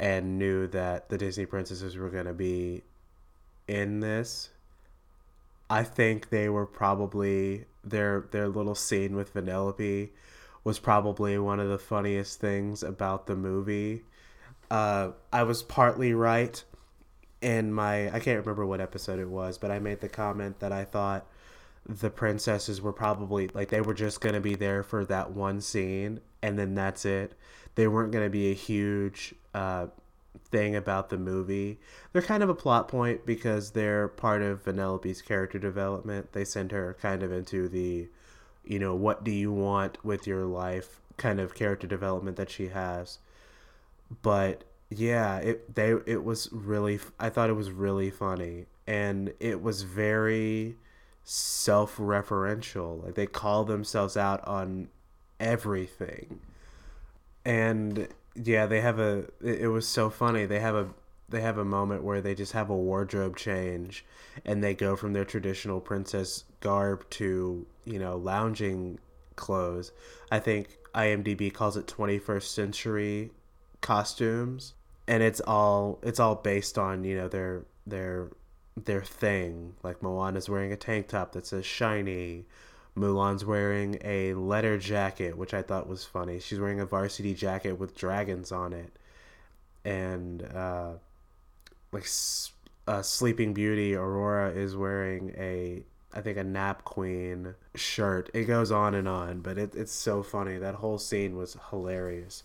and 0.00 0.38
knew 0.38 0.66
that 0.68 1.08
the 1.08 1.18
Disney 1.18 1.46
princesses 1.46 1.96
were 1.96 2.10
going 2.10 2.26
to 2.26 2.32
be 2.32 2.82
in 3.68 4.00
this. 4.00 4.50
I 5.70 5.84
think 5.84 6.30
they 6.30 6.48
were 6.48 6.66
probably 6.66 7.66
their 7.84 8.26
their 8.30 8.48
little 8.48 8.74
scene 8.74 9.16
with 9.16 9.34
Vanellope 9.34 10.10
was 10.64 10.78
probably 10.78 11.38
one 11.38 11.60
of 11.60 11.68
the 11.68 11.78
funniest 11.78 12.40
things 12.40 12.82
about 12.82 13.26
the 13.26 13.36
movie. 13.36 14.04
Uh, 14.72 15.12
I 15.30 15.42
was 15.42 15.62
partly 15.62 16.14
right 16.14 16.64
in 17.42 17.74
my 17.74 18.06
I 18.06 18.20
can't 18.20 18.38
remember 18.38 18.64
what 18.64 18.80
episode 18.80 19.18
it 19.18 19.28
was, 19.28 19.58
but 19.58 19.70
I 19.70 19.78
made 19.78 20.00
the 20.00 20.08
comment 20.08 20.60
that 20.60 20.72
I 20.72 20.84
thought 20.84 21.26
the 21.86 22.08
princesses 22.08 22.80
were 22.80 22.92
probably 22.92 23.48
like 23.48 23.68
they 23.68 23.82
were 23.82 23.92
just 23.92 24.22
going 24.22 24.34
to 24.34 24.40
be 24.40 24.54
there 24.54 24.82
for 24.82 25.04
that 25.04 25.32
one 25.32 25.60
scene 25.60 26.20
and 26.40 26.58
then 26.58 26.74
that's 26.74 27.04
it. 27.04 27.34
They 27.74 27.86
weren't 27.86 28.12
going 28.12 28.24
to 28.24 28.30
be 28.30 28.50
a 28.50 28.54
huge 28.54 29.34
uh, 29.52 29.88
thing 30.50 30.74
about 30.74 31.10
the 31.10 31.18
movie. 31.18 31.78
They're 32.14 32.22
kind 32.22 32.42
of 32.42 32.48
a 32.48 32.54
plot 32.54 32.88
point 32.88 33.26
because 33.26 33.72
they're 33.72 34.08
part 34.08 34.40
of 34.40 34.64
Vanellope's 34.64 35.20
character 35.20 35.58
development. 35.58 36.32
They 36.32 36.46
send 36.46 36.72
her 36.72 36.96
kind 36.98 37.22
of 37.22 37.30
into 37.30 37.68
the, 37.68 38.08
you 38.64 38.78
know, 38.78 38.94
what 38.94 39.22
do 39.22 39.32
you 39.32 39.52
want 39.52 40.02
with 40.02 40.26
your 40.26 40.46
life 40.46 40.98
kind 41.18 41.40
of 41.40 41.54
character 41.54 41.86
development 41.86 42.38
that 42.38 42.48
she 42.48 42.68
has. 42.68 43.18
But 44.20 44.64
yeah, 44.90 45.38
it 45.38 45.74
they 45.74 45.94
it 46.06 46.24
was 46.24 46.48
really 46.52 47.00
I 47.18 47.30
thought 47.30 47.50
it 47.50 47.54
was 47.54 47.70
really 47.70 48.10
funny 48.10 48.66
and 48.86 49.32
it 49.40 49.62
was 49.62 49.82
very 49.82 50.76
self-referential. 51.24 53.04
Like 53.04 53.14
they 53.14 53.26
call 53.26 53.64
themselves 53.64 54.16
out 54.16 54.46
on 54.46 54.88
everything. 55.40 56.40
And 57.44 58.08
yeah, 58.34 58.66
they 58.66 58.80
have 58.80 58.98
a 58.98 59.26
it 59.40 59.68
was 59.68 59.86
so 59.86 60.10
funny. 60.10 60.46
They 60.46 60.60
have 60.60 60.74
a 60.74 60.88
they 61.28 61.40
have 61.40 61.58
a 61.58 61.64
moment 61.64 62.02
where 62.04 62.20
they 62.20 62.34
just 62.34 62.52
have 62.52 62.68
a 62.68 62.76
wardrobe 62.76 63.36
change 63.36 64.04
and 64.44 64.62
they 64.62 64.74
go 64.74 64.94
from 64.96 65.14
their 65.14 65.24
traditional 65.24 65.80
princess 65.80 66.44
garb 66.60 67.08
to, 67.10 67.66
you 67.84 67.98
know, 67.98 68.16
lounging 68.16 68.98
clothes. 69.36 69.92
I 70.30 70.38
think 70.38 70.76
IMDb 70.94 71.52
calls 71.52 71.76
it 71.76 71.86
21st 71.86 72.42
century 72.42 73.30
costumes 73.82 74.72
and 75.06 75.22
it's 75.22 75.40
all 75.40 75.98
it's 76.02 76.20
all 76.20 76.36
based 76.36 76.78
on, 76.78 77.04
you 77.04 77.16
know, 77.16 77.28
their 77.28 77.64
their 77.86 78.30
their 78.76 79.02
thing. 79.02 79.74
Like 79.82 80.02
Moana's 80.02 80.48
wearing 80.48 80.72
a 80.72 80.76
tank 80.76 81.08
top 81.08 81.32
that 81.32 81.46
says 81.46 81.66
shiny. 81.66 82.46
Mulan's 82.96 83.44
wearing 83.44 83.98
a 84.04 84.34
letter 84.34 84.78
jacket, 84.78 85.36
which 85.36 85.54
I 85.54 85.62
thought 85.62 85.88
was 85.88 86.04
funny. 86.04 86.38
She's 86.38 86.60
wearing 86.60 86.80
a 86.80 86.84
varsity 86.86 87.32
jacket 87.34 87.78
with 87.78 87.96
dragons 87.96 88.52
on 88.52 88.74
it, 88.74 88.92
and 89.84 90.42
uh, 90.42 90.92
like 91.90 92.06
uh, 92.86 93.02
Sleeping 93.02 93.54
Beauty, 93.54 93.94
Aurora 93.94 94.50
is 94.50 94.76
wearing 94.76 95.34
a 95.38 95.84
I 96.14 96.20
think 96.20 96.36
a 96.36 96.44
Nap 96.44 96.84
Queen 96.84 97.54
shirt. 97.74 98.28
It 98.34 98.44
goes 98.44 98.70
on 98.70 98.94
and 98.94 99.08
on, 99.08 99.40
but 99.40 99.56
it, 99.58 99.74
it's 99.74 99.92
so 99.92 100.22
funny. 100.22 100.58
That 100.58 100.76
whole 100.76 100.98
scene 100.98 101.36
was 101.36 101.56
hilarious. 101.70 102.44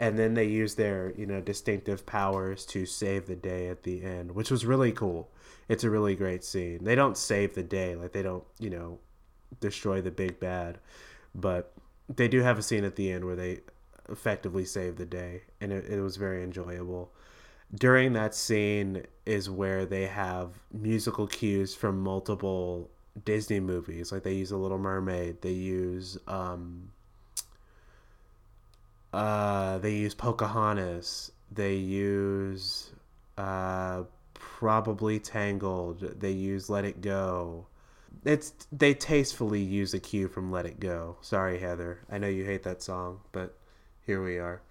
And 0.00 0.18
then 0.18 0.34
they 0.34 0.44
use 0.44 0.74
their 0.74 1.12
you 1.16 1.26
know 1.26 1.40
distinctive 1.40 2.04
powers 2.04 2.66
to 2.66 2.86
save 2.86 3.26
the 3.26 3.36
day 3.36 3.68
at 3.68 3.84
the 3.84 4.02
end, 4.02 4.32
which 4.32 4.50
was 4.50 4.66
really 4.66 4.92
cool. 4.92 5.30
It's 5.68 5.84
a 5.84 5.90
really 5.90 6.14
great 6.14 6.44
scene. 6.44 6.84
They 6.84 6.94
don't 6.94 7.16
save 7.16 7.54
the 7.54 7.62
day, 7.62 7.94
like 7.94 8.12
they 8.12 8.22
don't 8.22 8.44
you 8.58 8.70
know 8.70 8.98
destroy 9.60 10.00
the 10.00 10.10
big 10.10 10.40
bad. 10.40 10.78
But 11.34 11.72
they 12.08 12.28
do 12.28 12.40
have 12.42 12.58
a 12.58 12.62
scene 12.62 12.84
at 12.84 12.96
the 12.96 13.10
end 13.10 13.24
where 13.24 13.36
they 13.36 13.60
effectively 14.08 14.64
save 14.64 14.96
the 14.96 15.06
day, 15.06 15.42
and 15.60 15.72
it, 15.72 15.86
it 15.86 16.00
was 16.00 16.16
very 16.16 16.42
enjoyable. 16.42 17.12
During 17.74 18.12
that 18.12 18.34
scene 18.34 19.04
is 19.26 19.48
where 19.50 19.86
they 19.86 20.06
have 20.06 20.50
musical 20.72 21.26
cues 21.26 21.74
from 21.74 22.00
multiple 22.00 22.90
Disney 23.24 23.60
movies. 23.60 24.12
Like 24.12 24.22
they 24.22 24.34
use 24.34 24.50
The 24.50 24.56
Little 24.56 24.78
Mermaid. 24.78 25.42
They 25.42 25.52
use 25.52 26.18
um, 26.26 26.90
uh, 29.14 29.78
they 29.78 29.92
use 29.92 30.14
Pocahontas. 30.14 31.30
They 31.52 31.76
use 31.76 32.90
uh, 33.38 34.02
probably 34.34 35.20
Tangled. 35.20 36.20
They 36.20 36.32
use 36.32 36.68
Let 36.68 36.84
It 36.84 37.00
Go. 37.00 37.66
It's 38.24 38.52
they 38.72 38.94
tastefully 38.94 39.60
use 39.60 39.94
a 39.94 40.00
cue 40.00 40.28
from 40.28 40.50
Let 40.50 40.66
It 40.66 40.80
Go. 40.80 41.16
Sorry, 41.20 41.60
Heather. 41.60 42.00
I 42.10 42.18
know 42.18 42.26
you 42.26 42.44
hate 42.44 42.64
that 42.64 42.82
song, 42.82 43.20
but 43.32 43.56
here 44.04 44.22
we 44.22 44.38
are. 44.38 44.62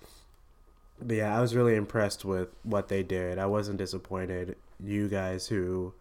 But 1.01 1.17
yeah, 1.17 1.38
I 1.38 1.41
was 1.41 1.56
really 1.56 1.75
impressed 1.75 2.25
with 2.25 2.49
what 2.63 2.89
they 2.89 3.03
did. 3.03 3.39
I 3.39 3.45
wasn't 3.45 3.77
disappointed. 3.77 4.56
You 4.84 5.08
guys 5.08 5.47
who 5.47 5.93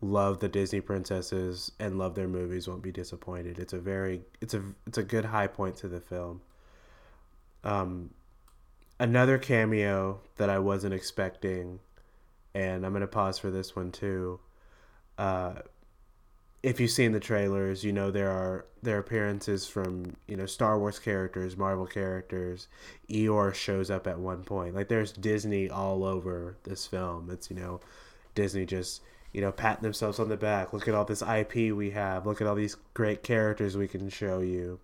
love 0.00 0.40
the 0.40 0.48
Disney 0.48 0.80
princesses 0.80 1.70
and 1.78 1.96
love 1.96 2.16
their 2.16 2.28
movies 2.28 2.66
won't 2.66 2.82
be 2.82 2.92
disappointed. 2.92 3.58
It's 3.58 3.72
a 3.72 3.78
very 3.78 4.22
it's 4.40 4.54
a 4.54 4.62
it's 4.86 4.98
a 4.98 5.02
good 5.04 5.26
high 5.26 5.46
point 5.46 5.76
to 5.76 5.88
the 5.88 6.00
film. 6.00 6.40
Um 7.64 8.10
another 8.98 9.38
cameo 9.38 10.20
that 10.36 10.50
I 10.50 10.58
wasn't 10.58 10.94
expecting 10.94 11.80
and 12.54 12.84
I'm 12.84 12.98
to 12.98 13.06
pause 13.06 13.38
for 13.38 13.50
this 13.50 13.74
one 13.74 13.92
too. 13.92 14.40
Uh 15.18 15.54
if 16.62 16.78
you've 16.78 16.90
seen 16.90 17.12
the 17.12 17.20
trailers, 17.20 17.82
you 17.82 17.92
know 17.92 18.10
there 18.10 18.30
are 18.30 18.66
there 18.82 18.96
are 18.96 19.00
appearances 19.00 19.66
from 19.66 20.16
you 20.28 20.36
know 20.36 20.46
Star 20.46 20.78
Wars 20.78 20.98
characters, 20.98 21.56
Marvel 21.56 21.86
characters. 21.86 22.68
Eeyore 23.08 23.54
shows 23.54 23.90
up 23.90 24.06
at 24.06 24.18
one 24.18 24.44
point. 24.44 24.74
Like 24.74 24.88
there's 24.88 25.12
Disney 25.12 25.68
all 25.68 26.04
over 26.04 26.56
this 26.62 26.86
film. 26.86 27.30
It's 27.30 27.50
you 27.50 27.56
know 27.56 27.80
Disney 28.34 28.64
just 28.64 29.02
you 29.32 29.40
know 29.40 29.50
patting 29.50 29.82
themselves 29.82 30.20
on 30.20 30.28
the 30.28 30.36
back. 30.36 30.72
Look 30.72 30.86
at 30.86 30.94
all 30.94 31.04
this 31.04 31.22
IP 31.22 31.74
we 31.74 31.90
have. 31.90 32.26
Look 32.26 32.40
at 32.40 32.46
all 32.46 32.54
these 32.54 32.76
great 32.94 33.22
characters 33.22 33.76
we 33.76 33.88
can 33.88 34.08
show 34.08 34.40
you. 34.40 34.78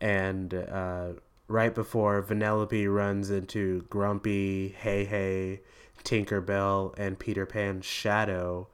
And 0.00 0.54
uh, 0.54 1.12
right 1.48 1.74
before 1.74 2.22
Vanellope 2.22 2.92
runs 2.92 3.30
into 3.30 3.82
Grumpy, 3.90 4.74
Hei 4.82 5.04
Hei, 5.04 5.60
Tinkerbell, 6.02 6.94
and 6.98 7.18
Peter 7.18 7.46
Pan's 7.46 7.84
shadow 7.84 8.68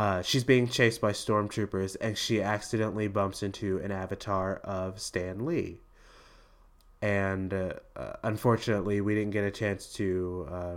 uh, 0.00 0.22
she's 0.22 0.44
being 0.44 0.66
chased 0.66 1.00
by 1.00 1.12
stormtroopers 1.12 1.96
and 2.00 2.16
she 2.16 2.40
accidentally 2.40 3.08
bumps 3.08 3.42
into 3.42 3.78
an 3.78 3.90
avatar 3.90 4.56
of 4.64 5.00
Stan 5.00 5.44
Lee. 5.44 5.78
And 7.02 7.52
uh, 7.52 7.72
uh, 7.96 8.12
unfortunately, 8.22 9.02
we 9.02 9.14
didn't 9.14 9.32
get 9.32 9.44
a 9.44 9.50
chance 9.50 9.92
to 9.94 10.48
uh, 10.50 10.74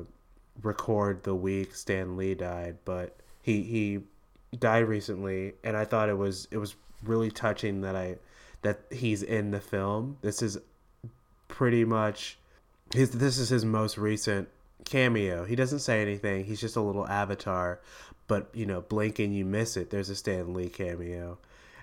record 0.62 1.24
the 1.24 1.36
week 1.36 1.74
Stan 1.74 2.18
Lee 2.18 2.36
died, 2.36 2.78
but 2.84 3.16
he 3.42 3.62
he 3.64 4.00
died 4.58 4.88
recently, 4.88 5.54
and 5.64 5.76
I 5.76 5.84
thought 5.86 6.10
it 6.10 6.18
was 6.18 6.48
it 6.52 6.58
was 6.58 6.76
really 7.04 7.32
touching 7.32 7.82
that 7.82 7.96
I 7.96 8.18
that 8.62 8.82
he's 8.90 9.22
in 9.22 9.52
the 9.52 9.60
film. 9.60 10.18
This 10.22 10.42
is 10.42 10.58
pretty 11.54 11.86
much 11.86 12.40
his 12.96 13.12
this 13.12 13.38
is 13.38 13.50
his 13.50 13.64
most 13.64 13.96
recent 13.96 14.50
cameo. 14.86 15.46
He 15.46 15.56
doesn't 15.56 15.80
say 15.80 16.02
anything. 16.02 16.46
He's 16.46 16.60
just 16.60 16.76
a 16.76 16.82
little 16.82 17.08
avatar, 17.08 17.80
but 18.28 18.50
you 18.54 18.66
know, 18.66 18.82
blink 18.82 19.20
and 19.20 19.36
you 19.36 19.46
miss 19.46 19.78
it. 19.78 19.92
There's 19.92 20.10
a 20.10 20.16
Stan 20.16 20.56
Lee 20.56 20.68
cameo, 20.68 21.38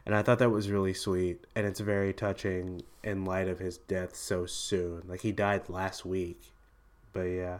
and 0.04 0.12
I 0.12 0.22
thought 0.22 0.40
that 0.40 0.50
was 0.50 0.70
really 0.70 0.92
sweet, 0.92 1.46
and 1.54 1.66
it's 1.66 1.78
very 1.78 2.12
touching 2.12 2.82
in 3.04 3.24
light 3.24 3.46
of 3.46 3.60
his 3.60 3.78
death 3.78 4.16
so 4.16 4.44
soon. 4.44 5.04
Like 5.06 5.20
he 5.20 5.30
died 5.30 5.68
last 5.68 6.04
week, 6.04 6.52
but 7.12 7.22
yeah. 7.22 7.58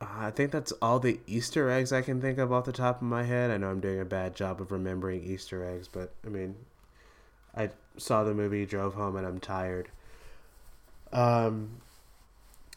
I 0.00 0.32
think 0.32 0.50
that's 0.50 0.72
all 0.82 0.98
the 0.98 1.20
Easter 1.28 1.70
eggs 1.70 1.92
I 1.92 2.02
can 2.02 2.20
think 2.20 2.38
of 2.38 2.50
off 2.50 2.64
the 2.64 2.72
top 2.72 2.96
of 2.96 3.06
my 3.06 3.22
head. 3.22 3.52
I 3.52 3.56
know 3.58 3.70
I'm 3.70 3.78
doing 3.78 4.00
a 4.00 4.04
bad 4.04 4.34
job 4.34 4.60
of 4.60 4.72
remembering 4.72 5.22
Easter 5.22 5.64
eggs, 5.64 5.86
but 5.86 6.12
I 6.26 6.28
mean, 6.28 6.56
I 7.54 7.70
saw 7.98 8.24
the 8.24 8.34
movie, 8.34 8.66
drove 8.66 8.94
home, 8.94 9.14
and 9.14 9.24
I'm 9.24 9.38
tired. 9.38 9.90
Um, 11.12 11.80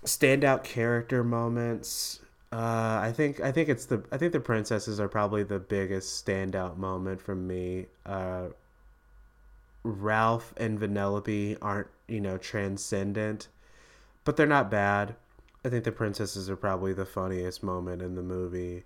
standout 0.04 0.64
character 0.64 1.24
moments. 1.24 2.20
Uh, 2.52 3.00
I 3.02 3.12
think 3.16 3.42
I 3.42 3.52
think 3.52 3.70
it's 3.70 3.86
the 3.86 4.04
I 4.12 4.18
think 4.18 4.32
the 4.32 4.40
princesses 4.40 5.00
are 5.00 5.10
probably 5.10 5.44
the 5.44 5.60
biggest 5.60 6.26
standout 6.26 6.78
moment 6.78 7.22
from 7.22 7.48
me. 7.48 7.88
Uh, 8.06 8.48
Ralph 9.84 10.54
and 10.58 10.80
Vanellope 10.80 11.58
aren't 11.62 11.88
you 12.08 12.20
know 12.20 12.38
transcendent, 12.38 13.48
but 14.26 14.38
they're 14.38 14.48
not 14.48 14.72
bad. 14.72 15.16
I 15.64 15.70
think 15.70 15.84
the 15.84 15.92
princesses 15.92 16.50
are 16.50 16.56
probably 16.56 16.94
the 16.94 17.06
funniest 17.06 17.64
moment 17.64 18.02
in 18.02 18.16
the 18.16 18.22
movie. 18.24 18.84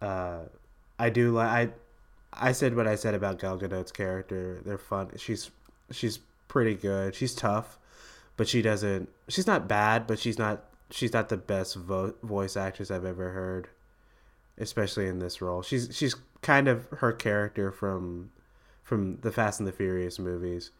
Uh, 0.00 0.40
I 0.98 1.10
do 1.10 1.32
like 1.32 1.48
I 1.48 2.48
I 2.48 2.52
said 2.52 2.76
what 2.76 2.86
I 2.86 2.94
said 2.96 3.14
about 3.14 3.38
Gal 3.38 3.58
Gadot's 3.58 3.92
character. 3.92 4.60
They're 4.64 4.78
fun. 4.78 5.10
She's 5.16 5.50
she's 5.90 6.20
pretty 6.48 6.74
good. 6.74 7.14
She's 7.14 7.34
tough, 7.34 7.78
but 8.36 8.48
she 8.48 8.62
doesn't. 8.62 9.08
She's 9.28 9.46
not 9.46 9.68
bad, 9.68 10.06
but 10.06 10.18
she's 10.18 10.38
not 10.38 10.64
she's 10.90 11.12
not 11.12 11.28
the 11.28 11.36
best 11.36 11.76
vo- 11.76 12.14
voice 12.22 12.56
actress 12.56 12.90
I've 12.90 13.04
ever 13.04 13.30
heard, 13.30 13.68
especially 14.58 15.06
in 15.06 15.18
this 15.18 15.40
role. 15.40 15.62
She's 15.62 15.88
she's 15.92 16.14
kind 16.42 16.68
of 16.68 16.86
her 16.98 17.12
character 17.12 17.70
from 17.70 18.30
from 18.82 19.18
the 19.22 19.32
Fast 19.32 19.60
and 19.60 19.66
the 19.66 19.72
Furious 19.72 20.18
movies, 20.18 20.70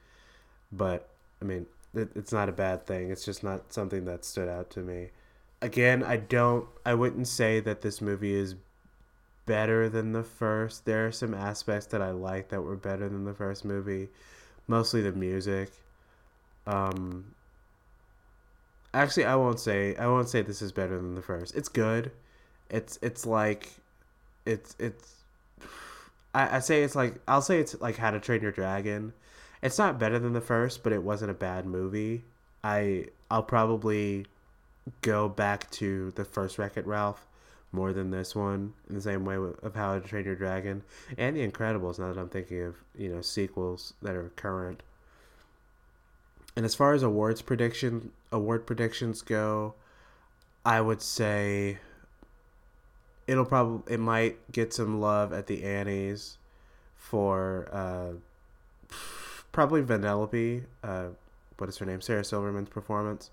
but 0.70 1.08
I 1.42 1.44
mean 1.44 1.66
it, 1.94 2.10
it's 2.14 2.32
not 2.32 2.48
a 2.48 2.52
bad 2.52 2.86
thing. 2.86 3.10
It's 3.10 3.24
just 3.24 3.42
not 3.42 3.72
something 3.72 4.04
that 4.04 4.24
stood 4.24 4.48
out 4.48 4.70
to 4.70 4.80
me. 4.80 5.10
Again, 5.62 6.02
I 6.02 6.18
don't. 6.18 6.68
I 6.84 6.94
wouldn't 6.94 7.28
say 7.28 7.60
that 7.60 7.80
this 7.80 8.00
movie 8.00 8.34
is 8.34 8.54
better 9.46 9.88
than 9.88 10.12
the 10.12 10.22
first. 10.22 10.84
There 10.84 11.06
are 11.06 11.12
some 11.12 11.34
aspects 11.34 11.86
that 11.86 12.02
I 12.02 12.10
like 12.10 12.48
that 12.50 12.62
were 12.62 12.76
better 12.76 13.08
than 13.08 13.24
the 13.24 13.34
first 13.34 13.64
movie, 13.64 14.08
mostly 14.68 15.02
the 15.02 15.12
music. 15.12 15.70
Um, 16.66 17.36
Actually, 18.96 19.26
I 19.26 19.36
won't 19.36 19.60
say 19.60 19.94
I 19.96 20.06
won't 20.06 20.30
say 20.30 20.40
this 20.40 20.62
is 20.62 20.72
better 20.72 20.96
than 20.96 21.16
the 21.16 21.20
first. 21.20 21.54
It's 21.54 21.68
good. 21.68 22.12
It's 22.70 22.98
it's 23.02 23.26
like 23.26 23.70
it's 24.46 24.74
it's 24.78 25.16
I, 26.34 26.56
I 26.56 26.58
say 26.60 26.82
it's 26.82 26.96
like 26.96 27.16
I'll 27.28 27.42
say 27.42 27.60
it's 27.60 27.78
like 27.78 27.98
How 27.98 28.10
to 28.10 28.18
Train 28.18 28.40
Your 28.40 28.52
Dragon. 28.52 29.12
It's 29.62 29.76
not 29.76 29.98
better 29.98 30.18
than 30.18 30.32
the 30.32 30.40
first, 30.40 30.82
but 30.82 30.94
it 30.94 31.02
wasn't 31.02 31.30
a 31.30 31.34
bad 31.34 31.66
movie. 31.66 32.24
I 32.64 33.08
I'll 33.30 33.42
probably 33.42 34.24
go 35.02 35.28
back 35.28 35.70
to 35.72 36.12
the 36.12 36.24
first 36.24 36.56
Wreck 36.56 36.78
It 36.78 36.86
Ralph 36.86 37.25
more 37.76 37.92
than 37.92 38.10
this 38.10 38.34
one 38.34 38.72
in 38.88 38.94
the 38.94 39.00
same 39.02 39.24
way 39.26 39.36
of 39.36 39.74
How 39.74 39.98
to 39.98 40.00
Train 40.00 40.24
Your 40.24 40.34
Dragon 40.34 40.82
and 41.18 41.36
The 41.36 41.46
Incredibles. 41.46 41.98
Now 41.98 42.12
that 42.12 42.18
I'm 42.18 42.30
thinking 42.30 42.62
of 42.62 42.76
you 42.98 43.10
know 43.10 43.20
sequels 43.20 43.92
that 44.02 44.16
are 44.16 44.30
current. 44.34 44.82
And 46.56 46.64
as 46.64 46.74
far 46.74 46.94
as 46.94 47.02
awards 47.02 47.42
prediction 47.42 48.12
award 48.32 48.66
predictions 48.66 49.20
go, 49.20 49.74
I 50.64 50.80
would 50.80 51.02
say 51.02 51.78
it'll 53.26 53.44
probably 53.44 53.92
it 53.92 54.00
might 54.00 54.50
get 54.50 54.72
some 54.72 55.00
love 55.00 55.34
at 55.34 55.46
the 55.46 55.62
Annies 55.62 56.38
for 56.96 57.68
uh, 57.70 58.96
probably 59.52 59.82
Vanellope. 59.82 60.64
Uh, 60.82 61.08
what 61.58 61.68
is 61.68 61.76
her 61.76 61.86
name? 61.86 62.00
Sarah 62.00 62.24
Silverman's 62.24 62.70
performance 62.70 63.30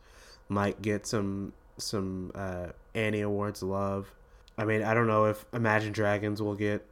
might 0.49 0.81
get 0.81 1.07
some 1.07 1.53
some 1.77 2.31
uh, 2.35 2.67
Annie 2.93 3.21
Awards 3.21 3.63
love. 3.63 4.11
I 4.57 4.65
mean, 4.65 4.83
I 4.83 4.93
don't 4.93 5.07
know 5.07 5.25
if 5.25 5.45
Imagine 5.53 5.93
Dragons 5.93 6.41
will 6.41 6.55
get 6.55 6.85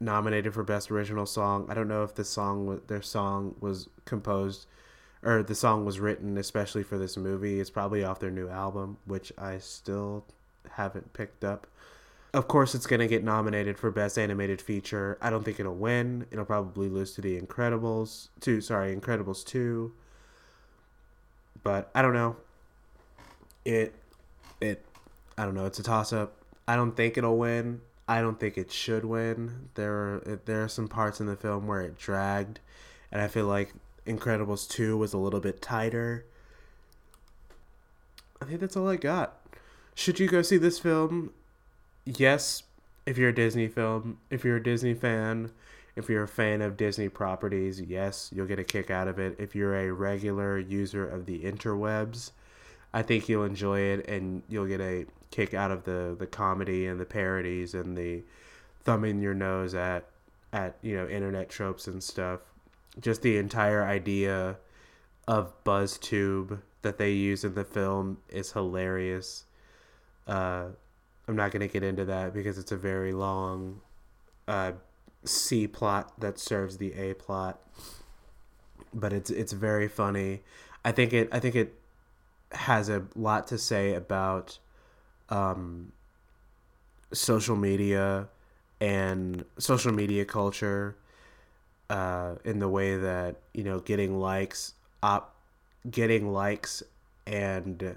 nominated 0.00 0.52
for 0.52 0.62
Best 0.62 0.90
Original 0.90 1.26
Song. 1.26 1.66
I 1.68 1.74
don't 1.74 1.88
know 1.88 2.02
if 2.02 2.14
the 2.14 2.24
song 2.24 2.80
their 2.88 3.02
song 3.02 3.54
was 3.60 3.88
composed 4.04 4.66
or 5.22 5.42
the 5.42 5.54
song 5.54 5.84
was 5.84 6.00
written 6.00 6.36
especially 6.36 6.82
for 6.82 6.98
this 6.98 7.16
movie. 7.16 7.60
It's 7.60 7.70
probably 7.70 8.02
off 8.04 8.18
their 8.18 8.30
new 8.30 8.48
album, 8.48 8.98
which 9.04 9.32
I 9.38 9.58
still 9.58 10.24
haven't 10.72 11.12
picked 11.12 11.44
up. 11.44 11.66
Of 12.34 12.48
course, 12.48 12.74
it's 12.74 12.86
going 12.86 13.00
to 13.00 13.06
get 13.06 13.22
nominated 13.22 13.78
for 13.78 13.90
Best 13.90 14.18
Animated 14.18 14.60
Feature. 14.62 15.18
I 15.20 15.28
don't 15.28 15.44
think 15.44 15.60
it'll 15.60 15.74
win. 15.74 16.26
It'll 16.30 16.46
probably 16.46 16.88
lose 16.88 17.12
to 17.14 17.20
The 17.20 17.38
Incredibles. 17.38 18.28
To 18.40 18.60
sorry, 18.60 18.96
Incredibles 18.96 19.44
2. 19.44 19.92
But 21.62 21.90
I 21.94 22.02
don't 22.02 22.14
know. 22.14 22.36
It 23.64 23.94
it 24.60 24.84
I 25.36 25.44
don't 25.44 25.54
know. 25.54 25.66
It's 25.66 25.78
a 25.78 25.82
toss 25.82 26.12
up. 26.12 26.41
I 26.66 26.76
don't 26.76 26.96
think 26.96 27.16
it'll 27.16 27.38
win. 27.38 27.80
I 28.08 28.20
don't 28.20 28.38
think 28.38 28.58
it 28.58 28.70
should 28.70 29.04
win. 29.04 29.68
There 29.74 29.92
are 29.92 30.40
there 30.44 30.62
are 30.64 30.68
some 30.68 30.88
parts 30.88 31.20
in 31.20 31.26
the 31.26 31.36
film 31.36 31.66
where 31.66 31.80
it 31.80 31.98
dragged, 31.98 32.60
and 33.10 33.20
I 33.22 33.28
feel 33.28 33.46
like 33.46 33.72
Incredibles 34.06 34.68
2 34.68 34.96
was 34.96 35.12
a 35.12 35.18
little 35.18 35.40
bit 35.40 35.62
tighter. 35.62 36.26
I 38.40 38.44
think 38.44 38.60
that's 38.60 38.76
all 38.76 38.88
I 38.88 38.96
got. 38.96 39.38
Should 39.94 40.18
you 40.18 40.28
go 40.28 40.42
see 40.42 40.56
this 40.56 40.78
film? 40.78 41.32
Yes, 42.04 42.64
if 43.06 43.16
you're 43.16 43.28
a 43.28 43.34
Disney 43.34 43.68
film, 43.68 44.18
if 44.30 44.44
you're 44.44 44.56
a 44.56 44.62
Disney 44.62 44.94
fan, 44.94 45.52
if 45.94 46.08
you're 46.08 46.24
a 46.24 46.28
fan 46.28 46.62
of 46.62 46.76
Disney 46.76 47.08
properties, 47.08 47.80
yes, 47.80 48.30
you'll 48.34 48.46
get 48.46 48.58
a 48.58 48.64
kick 48.64 48.90
out 48.90 49.06
of 49.06 49.18
it. 49.18 49.36
If 49.38 49.54
you're 49.54 49.76
a 49.76 49.92
regular 49.92 50.58
user 50.58 51.06
of 51.06 51.26
the 51.26 51.40
interwebs, 51.40 52.32
I 52.94 53.02
think 53.02 53.28
you'll 53.28 53.44
enjoy 53.44 53.80
it 53.80 54.08
and 54.08 54.42
you'll 54.48 54.66
get 54.66 54.80
a 54.80 55.06
kick 55.30 55.54
out 55.54 55.70
of 55.70 55.84
the 55.84 56.14
the 56.18 56.26
comedy 56.26 56.86
and 56.86 57.00
the 57.00 57.06
parodies 57.06 57.74
and 57.74 57.96
the 57.96 58.22
thumbing 58.84 59.20
your 59.20 59.34
nose 59.34 59.74
at 59.74 60.04
at 60.52 60.76
you 60.82 60.96
know 60.96 61.08
internet 61.08 61.48
tropes 61.48 61.86
and 61.86 62.02
stuff. 62.02 62.40
Just 63.00 63.22
the 63.22 63.38
entire 63.38 63.84
idea 63.84 64.58
of 65.26 65.52
BuzzzTube 65.64 66.60
that 66.82 66.98
they 66.98 67.12
use 67.12 67.44
in 67.44 67.54
the 67.54 67.64
film 67.64 68.18
is 68.28 68.52
hilarious. 68.52 69.44
Uh, 70.26 70.66
I'm 71.26 71.36
not 71.36 71.52
gonna 71.52 71.68
get 71.68 71.82
into 71.82 72.04
that 72.04 72.34
because 72.34 72.58
it's 72.58 72.72
a 72.72 72.76
very 72.76 73.12
long 73.12 73.80
uh, 74.46 74.72
C 75.24 75.66
plot 75.66 76.20
that 76.20 76.38
serves 76.38 76.76
the 76.76 76.92
A 76.94 77.14
plot, 77.14 77.60
but 78.92 79.12
it's 79.12 79.30
it's 79.30 79.52
very 79.52 79.88
funny. 79.88 80.42
I 80.84 80.92
think 80.92 81.12
it 81.12 81.28
I 81.32 81.38
think 81.38 81.54
it 81.54 81.78
has 82.54 82.88
a 82.88 83.04
lot 83.14 83.46
to 83.48 83.58
say 83.58 83.94
about 83.94 84.58
um, 85.28 85.92
social 87.12 87.56
media 87.56 88.28
and 88.80 89.44
social 89.58 89.92
media 89.92 90.24
culture 90.24 90.96
uh, 91.90 92.34
in 92.44 92.58
the 92.58 92.68
way 92.68 92.96
that 92.96 93.36
you 93.54 93.64
know 93.64 93.80
getting 93.80 94.18
likes 94.18 94.74
up 95.02 95.34
getting 95.90 96.32
likes 96.32 96.82
and 97.26 97.96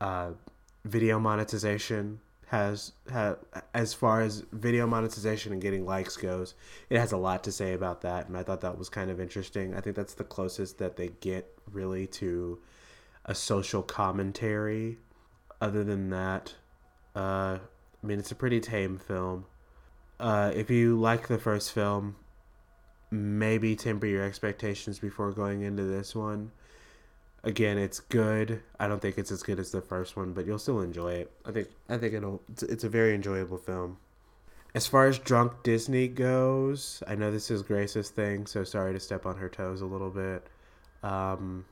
uh, 0.00 0.30
video 0.84 1.18
monetization 1.18 2.20
has, 2.46 2.92
has 3.10 3.36
as 3.72 3.94
far 3.94 4.20
as 4.20 4.44
video 4.52 4.86
monetization 4.86 5.52
and 5.52 5.62
getting 5.62 5.86
likes 5.86 6.16
goes 6.16 6.54
it 6.90 6.98
has 6.98 7.12
a 7.12 7.16
lot 7.16 7.42
to 7.44 7.50
say 7.52 7.72
about 7.72 8.02
that 8.02 8.28
and 8.28 8.36
i 8.36 8.42
thought 8.42 8.60
that 8.60 8.78
was 8.78 8.88
kind 8.88 9.10
of 9.10 9.20
interesting. 9.20 9.74
I 9.74 9.80
think 9.80 9.96
that's 9.96 10.14
the 10.14 10.24
closest 10.24 10.78
that 10.78 10.96
they 10.96 11.12
get 11.20 11.46
really 11.72 12.06
to 12.08 12.58
a 13.24 13.34
social 13.34 13.82
commentary 13.82 14.98
other 15.60 15.84
than 15.84 16.10
that 16.10 16.54
uh, 17.14 17.58
i 18.02 18.06
mean 18.06 18.18
it's 18.18 18.32
a 18.32 18.34
pretty 18.36 18.60
tame 18.60 18.98
film 18.98 19.44
uh, 20.20 20.52
if 20.54 20.70
you 20.70 20.98
like 20.98 21.28
the 21.28 21.38
first 21.38 21.72
film 21.72 22.16
maybe 23.10 23.74
temper 23.76 24.06
your 24.06 24.22
expectations 24.22 24.98
before 24.98 25.32
going 25.32 25.62
into 25.62 25.82
this 25.82 26.14
one 26.14 26.50
again, 27.44 27.78
it's 27.78 28.00
good. 28.00 28.62
I 28.78 28.88
don't 28.88 29.00
think 29.00 29.18
it's 29.18 29.30
as 29.30 29.42
good 29.42 29.58
as 29.58 29.70
the 29.70 29.80
first 29.80 30.16
one, 30.16 30.32
but 30.32 30.46
you'll 30.46 30.58
still 30.58 30.80
enjoy 30.80 31.14
it. 31.14 31.32
I 31.44 31.52
think 31.52 31.68
I 31.88 31.98
think 31.98 32.14
it'll 32.14 32.42
it's, 32.50 32.62
it's 32.62 32.84
a 32.84 32.88
very 32.88 33.14
enjoyable 33.14 33.58
film. 33.58 33.98
As 34.74 34.86
far 34.86 35.06
as 35.06 35.18
drunk 35.18 35.62
Disney 35.62 36.08
goes, 36.08 37.02
I 37.06 37.14
know 37.14 37.30
this 37.30 37.50
is 37.50 37.62
Grace's 37.62 38.08
thing, 38.08 38.46
so 38.46 38.64
sorry 38.64 38.94
to 38.94 39.00
step 39.00 39.26
on 39.26 39.36
her 39.36 39.48
toes 39.48 39.82
a 39.82 39.86
little 39.86 40.08
bit. 40.08 40.46
Um, 41.02 41.66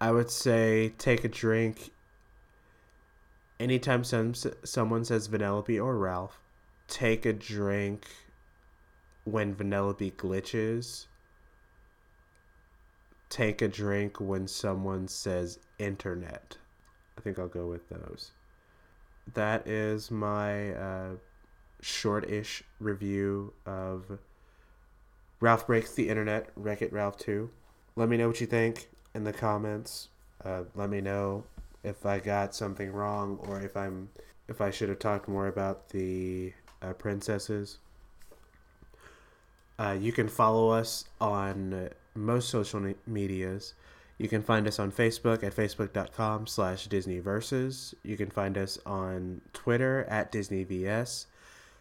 I 0.00 0.10
would 0.10 0.30
say 0.30 0.90
take 0.98 1.24
a 1.24 1.28
drink 1.28 1.90
anytime 3.58 4.04
some, 4.04 4.34
someone 4.34 5.04
says 5.04 5.28
Vanellope 5.28 5.82
or 5.82 5.96
Ralph. 5.96 6.40
Take 6.88 7.26
a 7.26 7.32
drink 7.32 8.06
when 9.24 9.54
Vanellope 9.54 10.12
glitches 10.12 11.06
take 13.28 13.60
a 13.62 13.68
drink 13.68 14.20
when 14.20 14.46
someone 14.46 15.08
says 15.08 15.58
internet. 15.78 16.56
I 17.18 17.20
think 17.20 17.38
I'll 17.38 17.48
go 17.48 17.66
with 17.66 17.88
those. 17.88 18.32
That 19.34 19.66
is 19.66 20.10
my 20.10 20.72
uh, 20.72 21.10
short-ish 21.80 22.62
review 22.78 23.52
of 23.64 24.18
Ralph 25.40 25.66
Breaks 25.66 25.94
the 25.94 26.08
Internet, 26.08 26.50
Wreck 26.54 26.82
It 26.82 26.92
Ralph 26.92 27.18
2. 27.18 27.50
Let 27.96 28.08
me 28.08 28.16
know 28.16 28.28
what 28.28 28.40
you 28.40 28.46
think 28.46 28.88
in 29.16 29.24
the 29.24 29.32
comments. 29.32 30.10
Uh, 30.44 30.62
let 30.76 30.90
me 30.90 31.00
know 31.00 31.42
if 31.82 32.04
I 32.06 32.20
got 32.20 32.54
something 32.54 32.92
wrong 32.92 33.38
or 33.42 33.60
if 33.60 33.76
I'm 33.76 34.10
if 34.46 34.60
I 34.60 34.70
should 34.70 34.90
have 34.90 35.00
talked 35.00 35.26
more 35.26 35.48
about 35.48 35.88
the 35.88 36.52
uh, 36.80 36.92
princesses. 36.92 37.78
Uh, 39.78 39.96
you 39.98 40.12
can 40.12 40.28
follow 40.28 40.70
us 40.70 41.06
on 41.20 41.90
most 42.14 42.48
social 42.48 42.94
medias. 43.06 43.74
You 44.18 44.28
can 44.28 44.42
find 44.42 44.66
us 44.66 44.78
on 44.78 44.92
Facebook 44.92 45.42
at 45.42 45.54
facebook.com 45.54 46.46
slash 46.46 46.88
disneyverses. 46.88 47.92
You 48.02 48.16
can 48.16 48.30
find 48.30 48.56
us 48.56 48.78
on 48.86 49.42
Twitter 49.52 50.04
at 50.08 50.32
DisneyVS. 50.32 51.26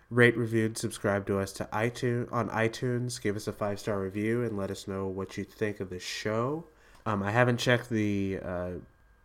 Rate, 0.09 0.37
reviewed, 0.37 0.77
subscribe 0.77 1.25
to 1.27 1.39
us 1.39 1.51
to 1.53 1.65
iTunes 1.71 2.31
on 2.33 2.49
iTunes. 2.49 3.21
Give 3.21 3.35
us 3.35 3.47
a 3.47 3.53
five 3.53 3.79
star 3.79 3.99
review 3.99 4.43
and 4.43 4.57
let 4.57 4.71
us 4.71 4.87
know 4.87 5.07
what 5.07 5.37
you 5.37 5.43
think 5.43 5.79
of 5.79 5.89
the 5.89 5.99
show. 5.99 6.65
Um, 7.05 7.21
I 7.21 7.31
haven't 7.31 7.57
checked 7.57 7.89
the 7.89 8.39
uh, 8.43 8.69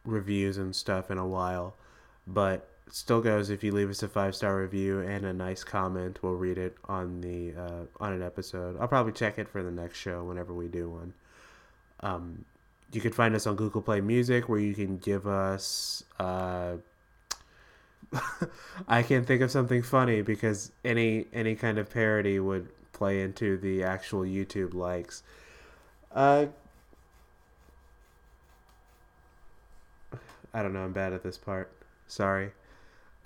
reviews 0.04 0.58
and 0.58 0.74
stuff 0.74 1.10
in 1.10 1.18
a 1.18 1.26
while, 1.26 1.74
but 2.26 2.68
still 2.90 3.20
goes 3.20 3.50
if 3.50 3.62
you 3.62 3.72
leave 3.72 3.88
us 3.88 4.02
a 4.02 4.08
five 4.08 4.34
star 4.34 4.60
review 4.60 5.00
and 5.00 5.24
a 5.24 5.32
nice 5.32 5.62
comment 5.62 6.18
we'll 6.22 6.34
read 6.34 6.58
it 6.58 6.76
on 6.86 7.20
the 7.20 7.54
uh, 7.60 7.84
on 8.00 8.12
an 8.12 8.22
episode. 8.22 8.76
I'll 8.80 8.88
probably 8.88 9.12
check 9.12 9.38
it 9.38 9.48
for 9.48 9.62
the 9.62 9.70
next 9.70 9.98
show 9.98 10.24
whenever 10.24 10.52
we 10.52 10.68
do 10.68 10.90
one. 10.90 11.14
Um, 12.00 12.44
you 12.92 13.00
can 13.00 13.12
find 13.12 13.34
us 13.34 13.46
on 13.46 13.54
google 13.56 13.82
play 13.82 14.00
music 14.00 14.48
where 14.48 14.58
you 14.58 14.74
can 14.74 14.98
give 14.98 15.26
us 15.26 16.02
uh, 16.18 16.72
i 18.88 19.02
can't 19.02 19.26
think 19.26 19.42
of 19.42 19.50
something 19.50 19.82
funny 19.82 20.22
because 20.22 20.72
any 20.84 21.26
any 21.32 21.54
kind 21.54 21.78
of 21.78 21.88
parody 21.88 22.40
would 22.40 22.66
play 22.92 23.22
into 23.22 23.56
the 23.56 23.82
actual 23.82 24.20
youtube 24.20 24.74
likes. 24.74 25.22
Uh, 26.12 26.46
i 30.54 30.62
don't 30.62 30.72
know 30.72 30.84
i'm 30.84 30.92
bad 30.92 31.12
at 31.12 31.22
this 31.22 31.38
part 31.38 31.72
sorry 32.06 32.52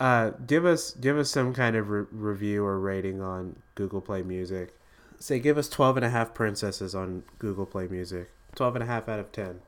uh, 0.01 0.31
give 0.47 0.67
us 0.67 0.93
give 0.93 1.17
us 1.17 1.31
some 1.31 1.55
kind 1.55 1.77
of 1.77 1.89
re- 1.89 2.07
review 2.11 2.65
or 2.65 2.79
rating 2.79 3.21
on 3.21 3.57
Google 3.75 4.01
Play 4.01 4.23
Music. 4.23 4.75
Say 5.19 5.39
give 5.39 5.57
us 5.57 5.69
12 5.69 5.99
and 5.99 6.07
a 6.07 6.11
half 6.11 6.35
princesses 6.35 6.95
on 6.95 7.23
Google 7.39 7.67
Play 7.67 7.87
Music. 7.87 8.31
12 8.57 8.77
and 8.77 8.83
a 8.85 8.87
half 8.87 9.09
out 9.09 9.21
of 9.21 9.33
10. 9.33 9.61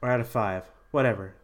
Or 0.00 0.10
out 0.10 0.20
of 0.20 0.28
5. 0.28 0.64
Whatever. 0.90 1.34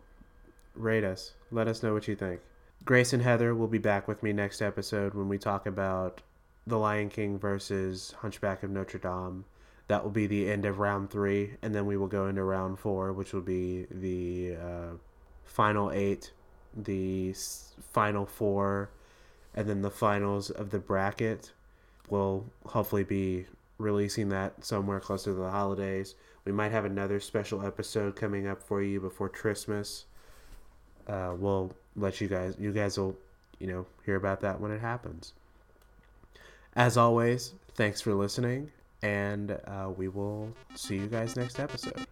Rate 0.75 1.05
us. 1.05 1.33
Let 1.51 1.69
us 1.69 1.83
know 1.83 1.95
what 1.95 2.07
you 2.07 2.15
think. 2.15 2.41
Grace 2.85 3.13
and 3.13 3.23
Heather 3.23 3.55
will 3.55 3.67
be 3.67 3.79
back 3.79 4.07
with 4.07 4.23
me 4.23 4.33
next 4.33 4.63
episode 4.63 5.15
when 5.15 5.29
we 5.29 5.39
talk 5.39 5.67
about 5.67 6.21
The 6.67 6.79
Lion 6.79 7.09
King 7.09 7.39
versus 7.39 8.15
Hunchback 8.21 8.63
of 8.63 8.71
Notre 8.71 8.99
Dame. 8.99 9.45
That 9.89 10.05
will 10.05 10.11
be 10.11 10.27
the 10.27 10.51
end 10.51 10.65
of 10.65 10.79
round 10.79 11.11
three, 11.11 11.55
and 11.63 11.75
then 11.75 11.87
we 11.87 11.97
will 11.97 12.09
go 12.09 12.27
into 12.27 12.45
round 12.45 12.79
four, 12.79 13.13
which 13.13 13.33
will 13.33 13.41
be 13.41 13.87
the 13.91 14.57
uh, 14.57 14.93
final 15.45 15.91
eight 15.91 16.33
the 16.77 17.35
final 17.93 18.27
four, 18.27 18.91
and 19.55 19.69
then 19.69 19.83
the 19.83 19.91
finals 19.91 20.51
of 20.51 20.71
the 20.71 20.79
bracket. 20.79 21.53
We'll 22.09 22.47
hopefully 22.67 23.05
be 23.05 23.47
releasing 23.79 24.29
that 24.31 24.65
somewhere 24.65 25.01
closer 25.01 25.33
to 25.33 25.39
the 25.39 25.51
holidays. 25.51 26.15
We 26.45 26.53
might 26.53 26.73
have 26.73 26.85
another 26.85 27.21
special 27.21 27.65
episode 27.67 28.17
coming 28.17 28.47
up 28.47 28.63
for 28.63 28.83
you 28.83 29.01
before 29.01 29.29
Christmas. 29.29 30.07
Uh, 31.07 31.35
we'll 31.37 31.73
let 31.97 32.21
you 32.21 32.29
guys. 32.29 32.55
You 32.59 32.73
guys 32.73 32.99
will, 32.99 33.17
you 33.59 33.67
know, 33.67 33.87
hear 34.05 34.17
about 34.17 34.41
that 34.41 34.61
when 34.61 34.71
it 34.71 34.81
happens. 34.81 35.35
As 36.75 36.97
always, 36.97 37.55
thanks 37.75 38.01
for 38.01 38.15
listening, 38.15 38.71
and 39.03 39.53
uh, 39.67 39.91
we 39.97 40.09
will 40.09 40.53
see 40.75 40.97
you 40.97 41.07
guys 41.07 41.37
next 41.37 41.59
episode. 41.59 42.07